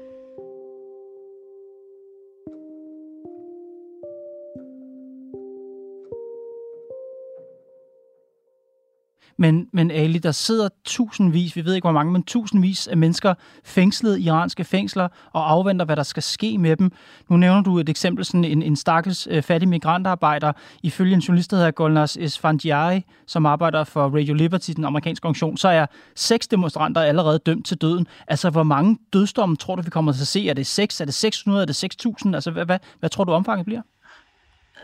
Men, 9.37 9.69
men 9.73 9.91
Ali, 9.91 10.19
der 10.19 10.33
sidder 10.33 10.69
tusindvis, 10.85 11.57
vi 11.57 11.65
ved 11.65 11.75
ikke 11.75 11.85
hvor 11.85 11.93
mange, 11.93 12.13
men 12.13 12.23
tusindvis 12.23 12.87
af 12.87 12.97
mennesker 12.97 13.35
fængslet 13.65 14.19
i 14.19 14.23
iranske 14.23 14.65
fængsler 14.65 15.09
og 15.33 15.51
afventer, 15.51 15.85
hvad 15.85 15.97
der 15.97 16.03
skal 16.03 16.23
ske 16.23 16.59
med 16.59 16.77
dem. 16.77 16.93
Nu 17.31 17.37
nævner 17.37 17.63
du 17.63 17.79
et 17.79 17.89
eksempel, 17.89 18.25
sådan 18.25 18.45
en, 18.45 18.63
en 18.63 18.77
stakkels 18.77 19.29
øh, 19.31 19.43
fattig 19.43 19.69
migrantarbejder, 19.69 20.53
ifølge 20.83 21.15
en 21.15 21.21
journalist, 21.21 21.51
der 21.51 21.57
hedder 21.57 21.71
Golnaz 21.71 22.17
Esfandiari, 22.17 23.05
som 23.27 23.47
arbejder 23.47 23.85
for 23.85 24.09
Radio 24.17 24.35
Liberty, 24.35 24.71
den 24.77 24.85
amerikanske 24.85 25.27
organisation, 25.27 25.57
så 25.57 25.69
er 25.69 25.87
seks 26.15 26.49
demonstranter 26.49 27.01
allerede 27.01 27.39
dømt 27.39 27.67
til 27.67 27.77
døden. 27.77 28.07
Altså, 28.27 28.51
hvor 28.51 28.63
mange 28.63 28.99
dødsdomme 29.13 29.57
tror 29.57 29.77
du, 29.77 29.83
vi 29.83 29.91
kommer 29.91 30.13
til 30.13 30.21
at 30.21 30.27
se? 30.27 30.49
Er 30.49 30.55
det 30.55 30.67
6? 30.67 31.01
Er 31.01 31.05
det 31.05 31.15
600? 31.15 31.63
Er 31.63 31.67
det 31.67 31.85
6.000? 31.85 32.35
Altså, 32.35 32.51
hvad, 32.51 32.65
hvad, 32.65 32.79
hvad 33.01 33.11
tror 33.11 33.25
du 33.25 33.33
omfanget 33.33 33.67
bliver? 33.67 33.83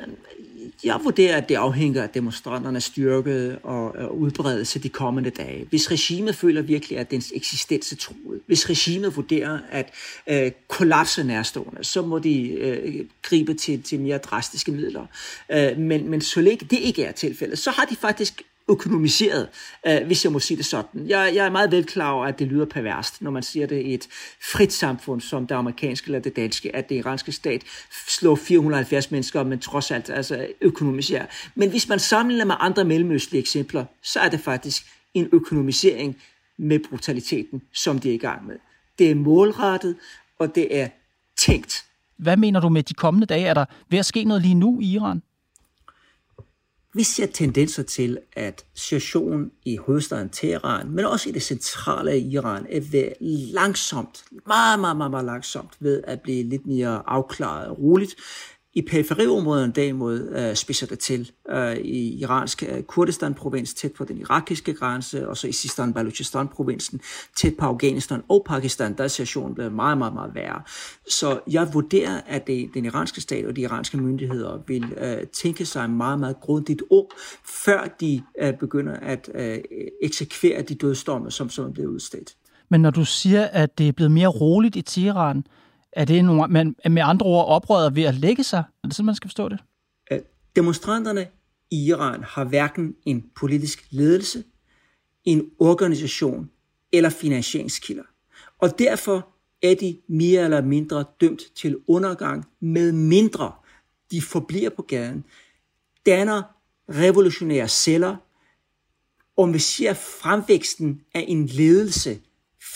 Øhm, 0.02 0.16
jeg 0.84 1.00
vurderer, 1.04 1.36
at 1.36 1.48
det 1.48 1.54
afhænger 1.54 2.02
af 2.02 2.08
demonstranternes 2.08 2.84
styrke 2.84 3.58
og, 3.62 3.94
og 3.94 4.18
udbredelse 4.18 4.78
de 4.78 4.88
kommende 4.88 5.30
dage. 5.30 5.66
Hvis 5.70 5.90
regimet 5.90 6.36
føler 6.36 6.62
virkelig, 6.62 6.98
at 6.98 7.10
dens 7.10 7.32
eksistens 7.34 7.92
er 7.92 7.96
truet, 7.96 8.40
hvis 8.46 8.70
regimet 8.70 9.16
vurderer, 9.16 9.58
at 9.70 9.92
øh, 10.26 10.50
kollapsen 10.68 11.30
er 11.30 11.42
stående, 11.42 11.84
så 11.84 12.02
må 12.02 12.18
de 12.18 12.48
øh, 12.48 13.04
gribe 13.22 13.54
til, 13.54 13.82
til 13.82 14.00
mere 14.00 14.18
drastiske 14.18 14.72
midler. 14.72 15.06
Øh, 15.50 15.78
men, 15.78 16.08
men 16.10 16.20
så 16.20 16.40
længe 16.40 16.66
det 16.70 16.78
ikke 16.78 17.04
er 17.04 17.12
tilfældet, 17.12 17.58
så 17.58 17.70
har 17.70 17.84
de 17.84 17.96
faktisk 17.96 18.42
økonomiseret, 18.70 19.48
øh, 19.86 20.06
hvis 20.06 20.24
jeg 20.24 20.32
må 20.32 20.38
sige 20.38 20.56
det 20.56 20.66
sådan. 20.66 21.06
Jeg, 21.06 21.32
jeg 21.34 21.46
er 21.46 21.50
meget 21.50 21.72
vel 21.72 21.84
klar 21.84 22.10
over, 22.10 22.26
at 22.26 22.38
det 22.38 22.46
lyder 22.46 22.64
perverst, 22.64 23.22
når 23.22 23.30
man 23.30 23.42
siger 23.42 23.66
det 23.66 23.82
i 23.82 23.94
et 23.94 24.08
frit 24.52 24.72
samfund, 24.72 25.20
som 25.20 25.46
det 25.46 25.54
amerikanske 25.54 26.06
eller 26.06 26.18
det 26.18 26.36
danske, 26.36 26.76
at 26.76 26.88
det 26.88 26.94
iranske 26.94 27.32
stat 27.32 27.62
slår 28.08 28.34
470 28.34 29.10
mennesker, 29.10 29.42
men 29.42 29.58
trods 29.58 29.90
alt 29.90 30.10
altså 30.10 30.46
økonomiserer. 30.60 31.26
Men 31.54 31.70
hvis 31.70 31.88
man 31.88 31.98
sammenligner 31.98 32.44
med 32.44 32.54
andre 32.58 32.84
mellemøstlige 32.84 33.40
eksempler, 33.40 33.84
så 34.02 34.20
er 34.20 34.28
det 34.28 34.40
faktisk 34.40 34.86
en 35.14 35.28
økonomisering 35.32 36.16
med 36.58 36.78
brutaliteten, 36.88 37.62
som 37.72 37.98
de 37.98 38.10
er 38.10 38.14
i 38.14 38.18
gang 38.18 38.46
med. 38.46 38.56
Det 38.98 39.10
er 39.10 39.14
målrettet, 39.14 39.96
og 40.38 40.54
det 40.54 40.76
er 40.80 40.88
tænkt. 41.38 41.84
Hvad 42.16 42.36
mener 42.36 42.60
du 42.60 42.68
med 42.68 42.82
de 42.82 42.94
kommende 42.94 43.26
dage? 43.26 43.46
Er 43.46 43.54
der 43.54 43.64
ved 43.88 43.98
at 43.98 44.06
ske 44.06 44.24
noget 44.24 44.42
lige 44.42 44.54
nu 44.54 44.80
i 44.80 44.92
Iran? 44.92 45.22
Vi 46.94 47.02
ser 47.02 47.26
tendenser 47.26 47.82
til, 47.82 48.18
at 48.32 48.64
situationen 48.74 49.50
i 49.64 49.76
hovedstaden 49.76 50.30
Teheran, 50.30 50.90
men 50.90 51.04
også 51.04 51.28
i 51.28 51.32
det 51.32 51.42
centrale 51.42 52.20
Iran, 52.20 52.66
er 52.70 52.80
ved 52.80 53.12
langsomt, 53.52 54.24
meget, 54.46 54.80
meget, 54.80 54.96
meget, 54.96 55.10
meget 55.10 55.26
langsomt, 55.26 55.70
ved 55.80 56.02
at 56.06 56.20
blive 56.20 56.42
lidt 56.42 56.66
mere 56.66 57.02
afklaret 57.06 57.68
og 57.68 57.78
roligt. 57.78 58.14
I 58.74 58.82
periferiområderne 58.82 59.72
derimod 59.72 60.28
øh, 60.36 60.54
spidser 60.54 60.86
det 60.86 60.98
til 60.98 61.30
øh, 61.50 61.76
i 61.76 62.18
iransk 62.20 62.62
øh, 62.62 62.82
Kurdistan-provins, 62.82 63.74
tæt 63.74 63.92
på 63.92 64.04
den 64.04 64.18
irakiske 64.18 64.74
grænse, 64.74 65.28
og 65.28 65.36
så 65.36 65.48
i 65.48 65.52
Sistan 65.52 65.94
Balochistan-provinsen, 65.94 67.00
tæt 67.36 67.52
på 67.58 67.66
Afghanistan 67.66 68.22
og 68.28 68.44
Pakistan, 68.46 68.96
der 68.96 69.04
er 69.04 69.08
situationen 69.08 69.54
blevet 69.54 69.72
meget, 69.72 69.98
meget, 69.98 70.14
meget 70.14 70.34
værre. 70.34 70.62
Så 71.08 71.40
jeg 71.50 71.74
vurderer, 71.74 72.20
at 72.26 72.46
det, 72.46 72.70
den 72.74 72.84
iranske 72.84 73.20
stat 73.20 73.46
og 73.46 73.56
de 73.56 73.60
iranske 73.60 73.96
myndigheder 73.96 74.58
vil 74.66 74.84
øh, 74.96 75.26
tænke 75.26 75.66
sig 75.66 75.90
meget, 75.90 76.20
meget 76.20 76.36
grundigt 76.40 76.82
om, 76.90 77.04
før 77.64 77.84
de 78.00 78.22
øh, 78.42 78.52
begynder 78.58 78.92
at 78.92 79.30
øh, 79.34 79.58
eksekvere 80.02 80.62
de 80.62 80.74
dødsdomme, 80.74 81.30
som, 81.30 81.50
som 81.50 81.64
er 81.64 81.72
blevet 81.72 81.88
udstedt. 81.88 82.34
Men 82.68 82.80
når 82.80 82.90
du 82.90 83.04
siger, 83.04 83.44
at 83.44 83.78
det 83.78 83.88
er 83.88 83.92
blevet 83.92 84.12
mere 84.12 84.28
roligt 84.28 84.76
i 84.76 84.82
Teheran, 84.82 85.44
er 85.92 86.04
det 86.04 86.24
nogle, 86.24 86.48
man, 86.48 86.76
med 86.90 87.02
andre 87.02 87.26
ord 87.26 87.46
oprøret 87.48 87.96
ved 87.96 88.02
at 88.02 88.14
lægge 88.14 88.44
sig? 88.44 88.64
Er 88.84 88.88
det 88.88 88.96
sådan, 88.96 89.06
man 89.06 89.14
skal 89.14 89.28
forstå 89.28 89.48
det? 89.48 89.58
Demonstranterne 90.56 91.26
i 91.70 91.86
Iran 91.86 92.24
har 92.24 92.44
hverken 92.44 92.94
en 93.04 93.30
politisk 93.36 93.86
ledelse, 93.90 94.44
en 95.24 95.50
organisation 95.58 96.50
eller 96.92 97.10
finansieringskilder. 97.10 98.02
Og 98.58 98.78
derfor 98.78 99.28
er 99.62 99.74
de 99.74 99.98
mere 100.08 100.44
eller 100.44 100.62
mindre 100.62 101.04
dømt 101.20 101.42
til 101.54 101.76
undergang, 101.88 102.44
med 102.60 102.92
mindre 102.92 103.52
de 104.10 104.22
forbliver 104.22 104.70
på 104.70 104.82
gaden, 104.82 105.24
danner 106.06 106.42
revolutionære 106.88 107.68
celler, 107.68 108.16
og 109.36 109.54
vi 109.54 109.58
ser 109.58 109.94
fremvæksten 109.94 111.00
af 111.14 111.24
en 111.28 111.46
ledelse 111.46 112.20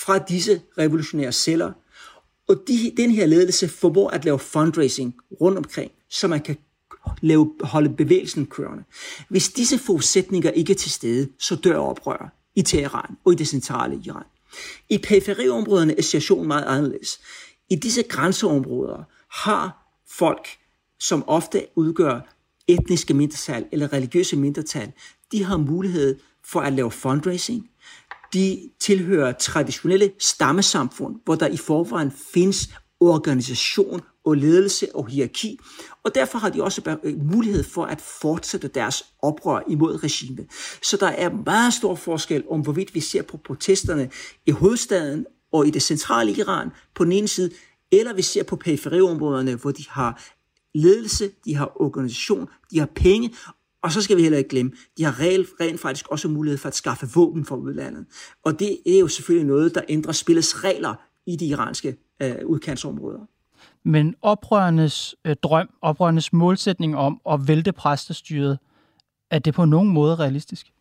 fra 0.04 0.18
disse 0.18 0.62
revolutionære 0.78 1.32
celler– 1.32 1.72
og 2.48 2.56
de, 2.68 2.92
den 2.96 3.10
her 3.10 3.26
ledelse 3.26 3.68
formår 3.68 4.10
at 4.10 4.24
lave 4.24 4.38
fundraising 4.38 5.14
rundt 5.40 5.58
omkring, 5.58 5.90
så 6.10 6.28
man 6.28 6.40
kan 6.40 6.56
lave, 7.22 7.54
holde 7.60 7.88
bevægelsen 7.88 8.46
kørende. 8.46 8.84
Hvis 9.28 9.48
disse 9.48 9.78
forudsætninger 9.78 10.50
ikke 10.50 10.72
er 10.72 10.76
til 10.76 10.90
stede, 10.90 11.28
så 11.38 11.56
dør 11.56 11.76
oprør 11.76 12.34
i 12.54 12.62
Teheran 12.62 13.16
og 13.24 13.32
i 13.32 13.36
det 13.36 13.48
centrale 13.48 14.00
Iran. 14.04 14.24
I 14.88 14.98
periferiområderne 14.98 15.98
er 15.98 16.02
situationen 16.02 16.48
meget 16.48 16.64
anderledes. 16.64 17.20
I 17.70 17.76
disse 17.76 18.02
grænseområder 18.02 19.02
har 19.30 19.94
folk, 20.10 20.48
som 21.00 21.24
ofte 21.26 21.66
udgør 21.76 22.34
etniske 22.68 23.14
mindretal 23.14 23.66
eller 23.72 23.92
religiøse 23.92 24.36
mindretal, 24.36 24.92
de 25.32 25.44
har 25.44 25.56
mulighed 25.56 26.18
for 26.44 26.60
at 26.60 26.72
lave 26.72 26.90
fundraising, 26.90 27.70
de 28.34 28.70
tilhører 28.80 29.32
traditionelle 29.32 30.12
stammesamfund, 30.18 31.16
hvor 31.24 31.34
der 31.34 31.46
i 31.46 31.56
forvejen 31.56 32.12
findes 32.32 32.68
organisation 33.00 34.00
og 34.24 34.36
ledelse 34.36 34.96
og 34.96 35.06
hierarki, 35.06 35.58
og 36.04 36.14
derfor 36.14 36.38
har 36.38 36.48
de 36.50 36.62
også 36.62 36.98
øh, 37.04 37.24
mulighed 37.32 37.64
for 37.64 37.84
at 37.84 38.00
fortsætte 38.00 38.68
deres 38.68 39.04
oprør 39.22 39.60
imod 39.68 40.04
regimet. 40.04 40.46
Så 40.82 40.96
der 40.96 41.06
er 41.06 41.30
meget 41.44 41.74
stor 41.74 41.94
forskel 41.94 42.44
om, 42.50 42.60
hvorvidt 42.60 42.94
vi 42.94 43.00
ser 43.00 43.22
på 43.22 43.36
protesterne 43.36 44.10
i 44.46 44.50
hovedstaden 44.50 45.26
og 45.52 45.66
i 45.66 45.70
det 45.70 45.82
centrale 45.82 46.32
Iran 46.32 46.70
på 46.94 47.04
den 47.04 47.12
ene 47.12 47.28
side, 47.28 47.50
eller 47.92 48.14
vi 48.14 48.22
ser 48.22 48.42
på 48.42 48.56
periferiområderne, 48.56 49.54
hvor 49.54 49.70
de 49.70 49.84
har 49.88 50.22
ledelse, 50.74 51.30
de 51.44 51.56
har 51.56 51.72
organisation, 51.80 52.48
de 52.70 52.78
har 52.78 52.88
penge, 52.94 53.30
og 53.84 53.92
så 53.92 54.02
skal 54.02 54.16
vi 54.16 54.22
heller 54.22 54.38
ikke 54.38 54.50
glemme, 54.50 54.72
de 54.98 55.04
har 55.04 55.20
rent, 55.20 55.48
rent 55.60 55.80
faktisk 55.80 56.08
også 56.08 56.28
mulighed 56.28 56.58
for 56.58 56.68
at 56.68 56.74
skaffe 56.74 57.06
våben 57.14 57.44
fra 57.44 57.56
udlandet. 57.56 58.06
Og 58.44 58.58
det 58.58 58.78
er 58.86 58.98
jo 58.98 59.08
selvfølgelig 59.08 59.46
noget, 59.46 59.74
der 59.74 59.80
ændrer 59.88 60.12
spillets 60.12 60.64
regler 60.64 60.94
i 61.26 61.36
de 61.36 61.46
iranske 61.46 61.96
øh, 62.22 62.34
udkantsområder. 62.44 63.18
Men 63.84 64.14
oprørernes 64.22 65.14
øh, 65.24 65.36
drøm, 65.42 65.68
oprørernes 65.82 66.32
målsætning 66.32 66.96
om 66.96 67.20
at 67.30 67.48
vælte 67.48 67.72
præstestyret, 67.72 68.58
er 69.30 69.38
det 69.38 69.54
på 69.54 69.64
nogen 69.64 69.88
måde 69.88 70.16
realistisk? 70.16 70.72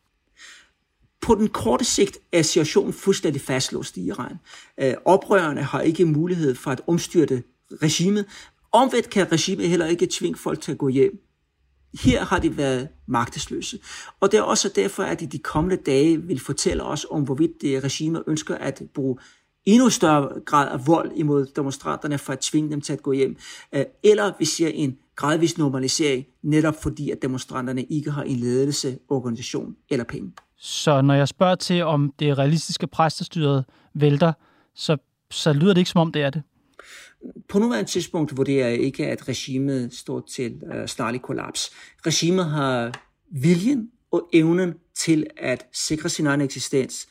På 1.21 1.35
den 1.35 1.47
korte 1.47 1.85
sigt 1.85 2.17
er 2.31 2.41
situationen 2.41 2.93
fuldstændig 2.93 3.41
fastlåst 3.41 3.97
i 3.97 4.05
Iran. 4.05 4.39
Øh, 4.77 4.93
oprørerne 5.05 5.63
har 5.63 5.81
ikke 5.81 6.05
mulighed 6.05 6.55
for 6.55 6.71
at 6.71 6.81
omstyrte 6.87 7.43
regimet, 7.81 8.25
Omvendt 8.73 9.09
kan 9.09 9.31
regimet 9.31 9.69
heller 9.69 9.85
ikke 9.85 10.07
tvinge 10.11 10.37
folk 10.37 10.61
til 10.61 10.71
at 10.71 10.77
gå 10.77 10.87
hjem. 10.87 11.19
Her 12.01 12.25
har 12.25 12.39
de 12.39 12.57
været 12.57 12.87
magtesløse. 13.05 13.79
Og 14.19 14.31
det 14.31 14.37
er 14.37 14.41
også 14.41 14.69
derfor, 14.75 15.03
at 15.03 15.19
de 15.19 15.27
de 15.27 15.37
kommende 15.37 15.75
dage 15.75 16.21
vil 16.21 16.39
fortælle 16.39 16.83
os 16.83 17.05
om, 17.11 17.23
hvorvidt 17.23 17.51
øh, 17.63 17.71
det 17.71 17.83
regime 17.83 18.23
ønsker 18.27 18.55
at 18.55 18.81
bruge 18.93 19.17
endnu 19.65 19.89
større 19.89 20.29
grad 20.45 20.69
af 20.69 20.87
vold 20.87 21.11
imod 21.15 21.45
demonstranterne 21.45 22.17
for 22.17 22.33
at 22.33 22.39
tvinge 22.39 22.71
dem 22.71 22.81
til 22.81 22.93
at 22.93 23.01
gå 23.01 23.11
hjem. 23.11 23.37
Øh, 23.75 23.85
eller 24.03 24.31
vi 24.39 24.45
ser 24.45 24.67
en 24.67 24.97
gradvis 25.15 25.57
normalisering, 25.57 26.25
netop 26.41 26.83
fordi 26.83 27.11
at 27.11 27.21
demonstranterne 27.21 27.83
ikke 27.83 28.11
har 28.11 28.23
en 28.23 28.35
ledelse, 28.35 28.97
organisation 29.09 29.75
eller 29.89 30.05
penge. 30.05 30.31
Så 30.57 31.01
når 31.01 31.13
jeg 31.13 31.27
spørger 31.27 31.55
til, 31.55 31.83
om 31.83 32.13
det 32.19 32.37
realistiske 32.37 32.87
præstestyret 32.87 33.65
vælter, 33.93 34.33
så, 34.75 34.97
så 35.31 35.53
lyder 35.53 35.73
det 35.73 35.77
ikke 35.77 35.89
som 35.89 36.01
om 36.01 36.11
det 36.11 36.21
er 36.21 36.29
det? 36.29 36.41
På 37.49 37.59
nuværende 37.59 37.89
tidspunkt 37.89 38.37
vurderer 38.37 38.67
jeg 38.67 38.79
ikke, 38.79 39.07
at 39.07 39.27
regimet 39.29 39.93
står 39.93 40.23
til 40.29 40.61
uh, 40.63 40.85
snarlig 40.85 41.21
kollaps. 41.21 41.71
Regimet 42.05 42.45
har 42.45 42.93
viljen 43.31 43.91
og 44.11 44.29
evnen 44.33 44.73
til 44.95 45.27
at 45.37 45.65
sikre 45.71 46.09
sin 46.09 46.27
egen 46.27 46.41
eksistens. 46.41 47.07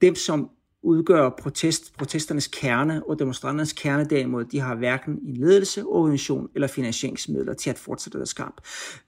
Dem, 0.00 0.14
som 0.14 0.50
udgør 0.82 1.30
protest, 1.38 1.96
protesternes 1.98 2.46
kerne 2.46 3.02
og 3.08 3.18
demonstranternes 3.18 3.72
kerne 3.72 4.04
derimod, 4.04 4.44
de 4.44 4.60
har 4.60 4.74
hverken 4.74 5.18
en 5.26 5.36
ledelse, 5.36 5.86
organisation 5.86 6.48
eller 6.54 6.68
finansieringsmidler 6.68 7.54
til 7.54 7.70
at 7.70 7.78
fortsætte 7.78 8.18
deres 8.18 8.32
kamp. 8.32 8.60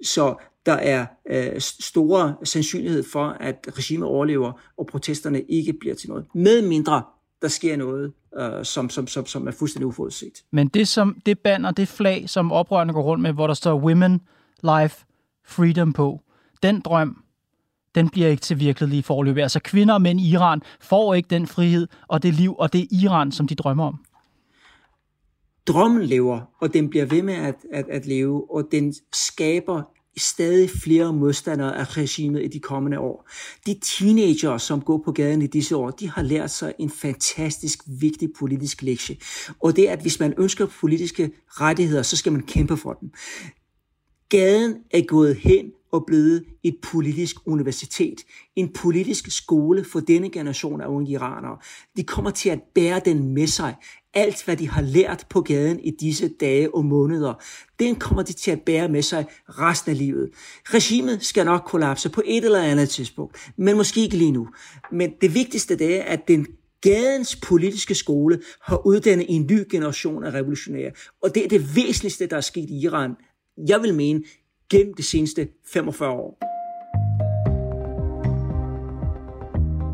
Så 0.03 0.35
der 0.67 0.73
er 0.73 1.07
øh, 1.31 1.61
store 1.61 2.37
sandsynlighed 2.45 3.03
for, 3.03 3.25
at 3.25 3.69
regimet 3.73 4.09
overlever, 4.09 4.53
og 4.77 4.87
protesterne 4.87 5.43
ikke 5.43 5.73
bliver 5.73 5.95
til 5.95 6.09
noget. 6.09 6.27
Med 6.35 6.63
mindre 6.63 7.03
der 7.45 7.51
sker 7.51 7.77
noget, 7.77 8.13
øh, 8.39 8.65
som, 8.65 8.91
som, 8.91 9.07
som, 9.07 9.27
som 9.27 9.49
er 9.49 9.53
fuldstændig 9.53 9.87
uforudset. 9.87 10.45
Men 10.51 10.69
det, 10.69 10.89
som, 10.89 11.17
det 11.27 11.39
banner, 11.39 11.71
det 11.71 11.89
flag, 11.89 12.31
som 12.31 12.53
oprørerne 12.53 12.93
går 12.93 13.03
rundt 13.03 13.23
med, 13.23 13.33
hvor 13.33 13.47
der 13.47 13.55
står 13.55 13.79
Women, 13.79 14.21
Life, 14.63 15.05
Freedom 15.45 15.93
på, 15.93 16.21
den 16.63 16.81
drøm, 16.81 17.25
den 17.95 18.09
bliver 18.09 18.29
ikke 18.29 18.41
til 18.41 18.61
virkelighed 18.61 18.99
i 18.99 19.03
forløbet. 19.03 19.43
Altså 19.43 19.61
kvinder 19.61 19.95
og 19.95 20.03
mænd 20.03 20.21
i 20.21 20.31
Iran 20.31 20.63
får 20.81 21.15
ikke 21.15 21.27
den 21.31 21.47
frihed 21.47 21.89
og 22.09 22.23
det 22.23 22.35
liv 22.35 22.55
og 22.59 22.73
det 22.73 22.89
Iran, 22.91 23.33
som 23.33 23.47
de 23.47 23.55
drømmer 23.55 23.85
om. 23.85 24.05
Drømmen 25.67 26.03
lever, 26.03 26.41
og 26.61 26.75
den 26.75 26.91
bliver 26.91 27.07
ved 27.07 27.23
med 27.23 27.35
at, 27.35 27.55
at, 27.73 27.87
at 27.89 28.07
leve, 28.07 28.55
og 28.55 28.69
den 28.73 28.95
skaber 29.13 29.83
stadig 30.17 30.71
flere 30.71 31.13
modstandere 31.13 31.77
af 31.77 31.97
regimet 31.97 32.45
i 32.45 32.49
de 32.49 32.61
kommende 32.61 32.99
år. 32.99 33.29
De 33.67 33.79
teenager, 33.83 34.59
som 34.59 34.81
går 34.81 35.03
på 35.05 35.13
gaden 35.13 35.43
i 35.43 35.47
disse 35.47 35.77
år, 35.77 35.91
de 35.91 36.11
har 36.11 36.23
lært 36.23 36.51
sig 36.51 36.75
en 36.79 36.91
fantastisk 36.91 37.79
vigtig 37.87 38.29
politisk 38.39 38.83
lektie. 38.83 39.17
Og 39.61 39.77
det 39.77 39.89
er, 39.89 39.93
at 39.93 40.01
hvis 40.01 40.21
man 40.21 40.35
ønsker 40.39 40.67
politiske 40.67 41.33
rettigheder, 41.49 42.03
så 42.03 42.17
skal 42.17 42.33
man 42.33 42.43
kæmpe 42.43 42.77
for 42.77 42.93
dem. 42.93 43.11
Gaden 44.29 44.77
er 44.91 45.07
gået 45.07 45.37
hen 45.37 45.71
og 45.95 46.05
blevet 46.07 46.45
et 46.63 46.77
politisk 46.83 47.37
universitet, 47.47 48.21
en 48.57 48.73
politisk 48.73 49.31
skole 49.31 49.85
for 49.85 50.01
denne 50.01 50.31
generation 50.31 50.81
af 50.81 50.87
unge 50.87 51.11
iranere. 51.11 51.57
De 51.97 52.03
kommer 52.03 52.31
til 52.31 52.49
at 52.49 52.61
bære 52.75 53.01
den 53.05 53.35
med 53.35 53.47
sig. 53.47 53.75
Alt, 54.15 54.45
hvad 54.45 54.57
de 54.57 54.69
har 54.69 54.83
lært 54.83 55.27
på 55.31 55.41
gaden 55.41 55.81
i 55.81 55.91
disse 56.01 56.29
dage 56.29 56.75
og 56.75 56.85
måneder, 56.85 57.35
den 57.79 57.97
kommer 57.97 58.23
de 58.23 58.33
til 58.33 58.51
at 58.51 58.61
bære 58.61 58.89
med 58.89 59.03
sig 59.03 59.27
resten 59.49 59.91
af 59.91 59.99
livet. 59.99 60.31
Regimet 60.65 61.25
skal 61.25 61.45
nok 61.45 61.63
kollapse 61.67 62.11
på 62.11 62.23
et 62.25 62.45
eller 62.45 62.63
andet 62.63 62.89
tidspunkt, 62.89 63.53
men 63.57 63.77
måske 63.77 64.01
ikke 64.01 64.17
lige 64.17 64.33
nu. 64.33 64.49
Men 64.93 65.13
det 65.21 65.35
vigtigste 65.35 65.77
det 65.77 65.97
er, 65.97 66.03
at 66.03 66.29
den 66.29 66.47
gadens 66.81 67.37
politiske 67.37 67.95
skole 67.95 68.41
har 68.63 68.87
uddannet 68.87 69.27
en 69.29 69.47
ny 69.51 69.61
generation 69.71 70.25
af 70.25 70.35
revolutionære. 70.35 70.91
Og 71.23 71.35
det 71.35 71.45
er 71.45 71.49
det 71.49 71.77
væsentligste, 71.77 72.27
der 72.27 72.37
er 72.37 72.41
sket 72.41 72.71
i 72.71 72.81
Iran. 72.81 73.11
Jeg 73.69 73.83
vil 73.83 73.95
mene, 73.95 74.23
gennem 74.71 74.95
de 74.95 75.03
seneste 75.03 75.49
45 75.73 76.11
år. 76.11 76.39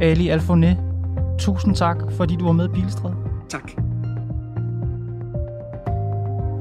Ali 0.03 0.31
Alfoné, 0.31 0.77
tusind 1.39 1.75
tak, 1.75 2.13
fordi 2.13 2.37
du 2.37 2.45
var 2.45 2.53
med 2.53 2.69
i 2.69 2.73
Pilestræde. 2.73 3.17
Tak. 3.49 3.71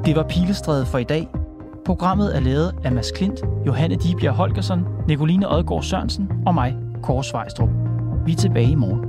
Det 0.06 0.16
var 0.16 0.26
Pilestræde 0.30 0.86
for 0.86 0.98
i 0.98 1.04
dag. 1.04 1.28
Programmet 1.86 2.36
er 2.36 2.40
lavet 2.40 2.76
af 2.84 2.92
Mads 2.92 3.12
Klint, 3.12 3.42
Johanne 3.68 3.96
Dibjerg 3.96 4.34
Holgersen, 4.34 4.80
Nicoline 5.08 5.50
Odgaard 5.50 5.84
Sørensen 5.84 6.32
og 6.46 6.54
mig, 6.54 6.78
Kåre 7.04 7.24
Svejstrup. 7.24 7.70
Vi 8.26 8.32
er 8.32 8.36
tilbage 8.36 8.72
i 8.72 8.76
morgen. 8.76 9.09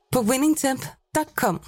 på 0.11 0.21
winningtemp.com. 0.21 1.59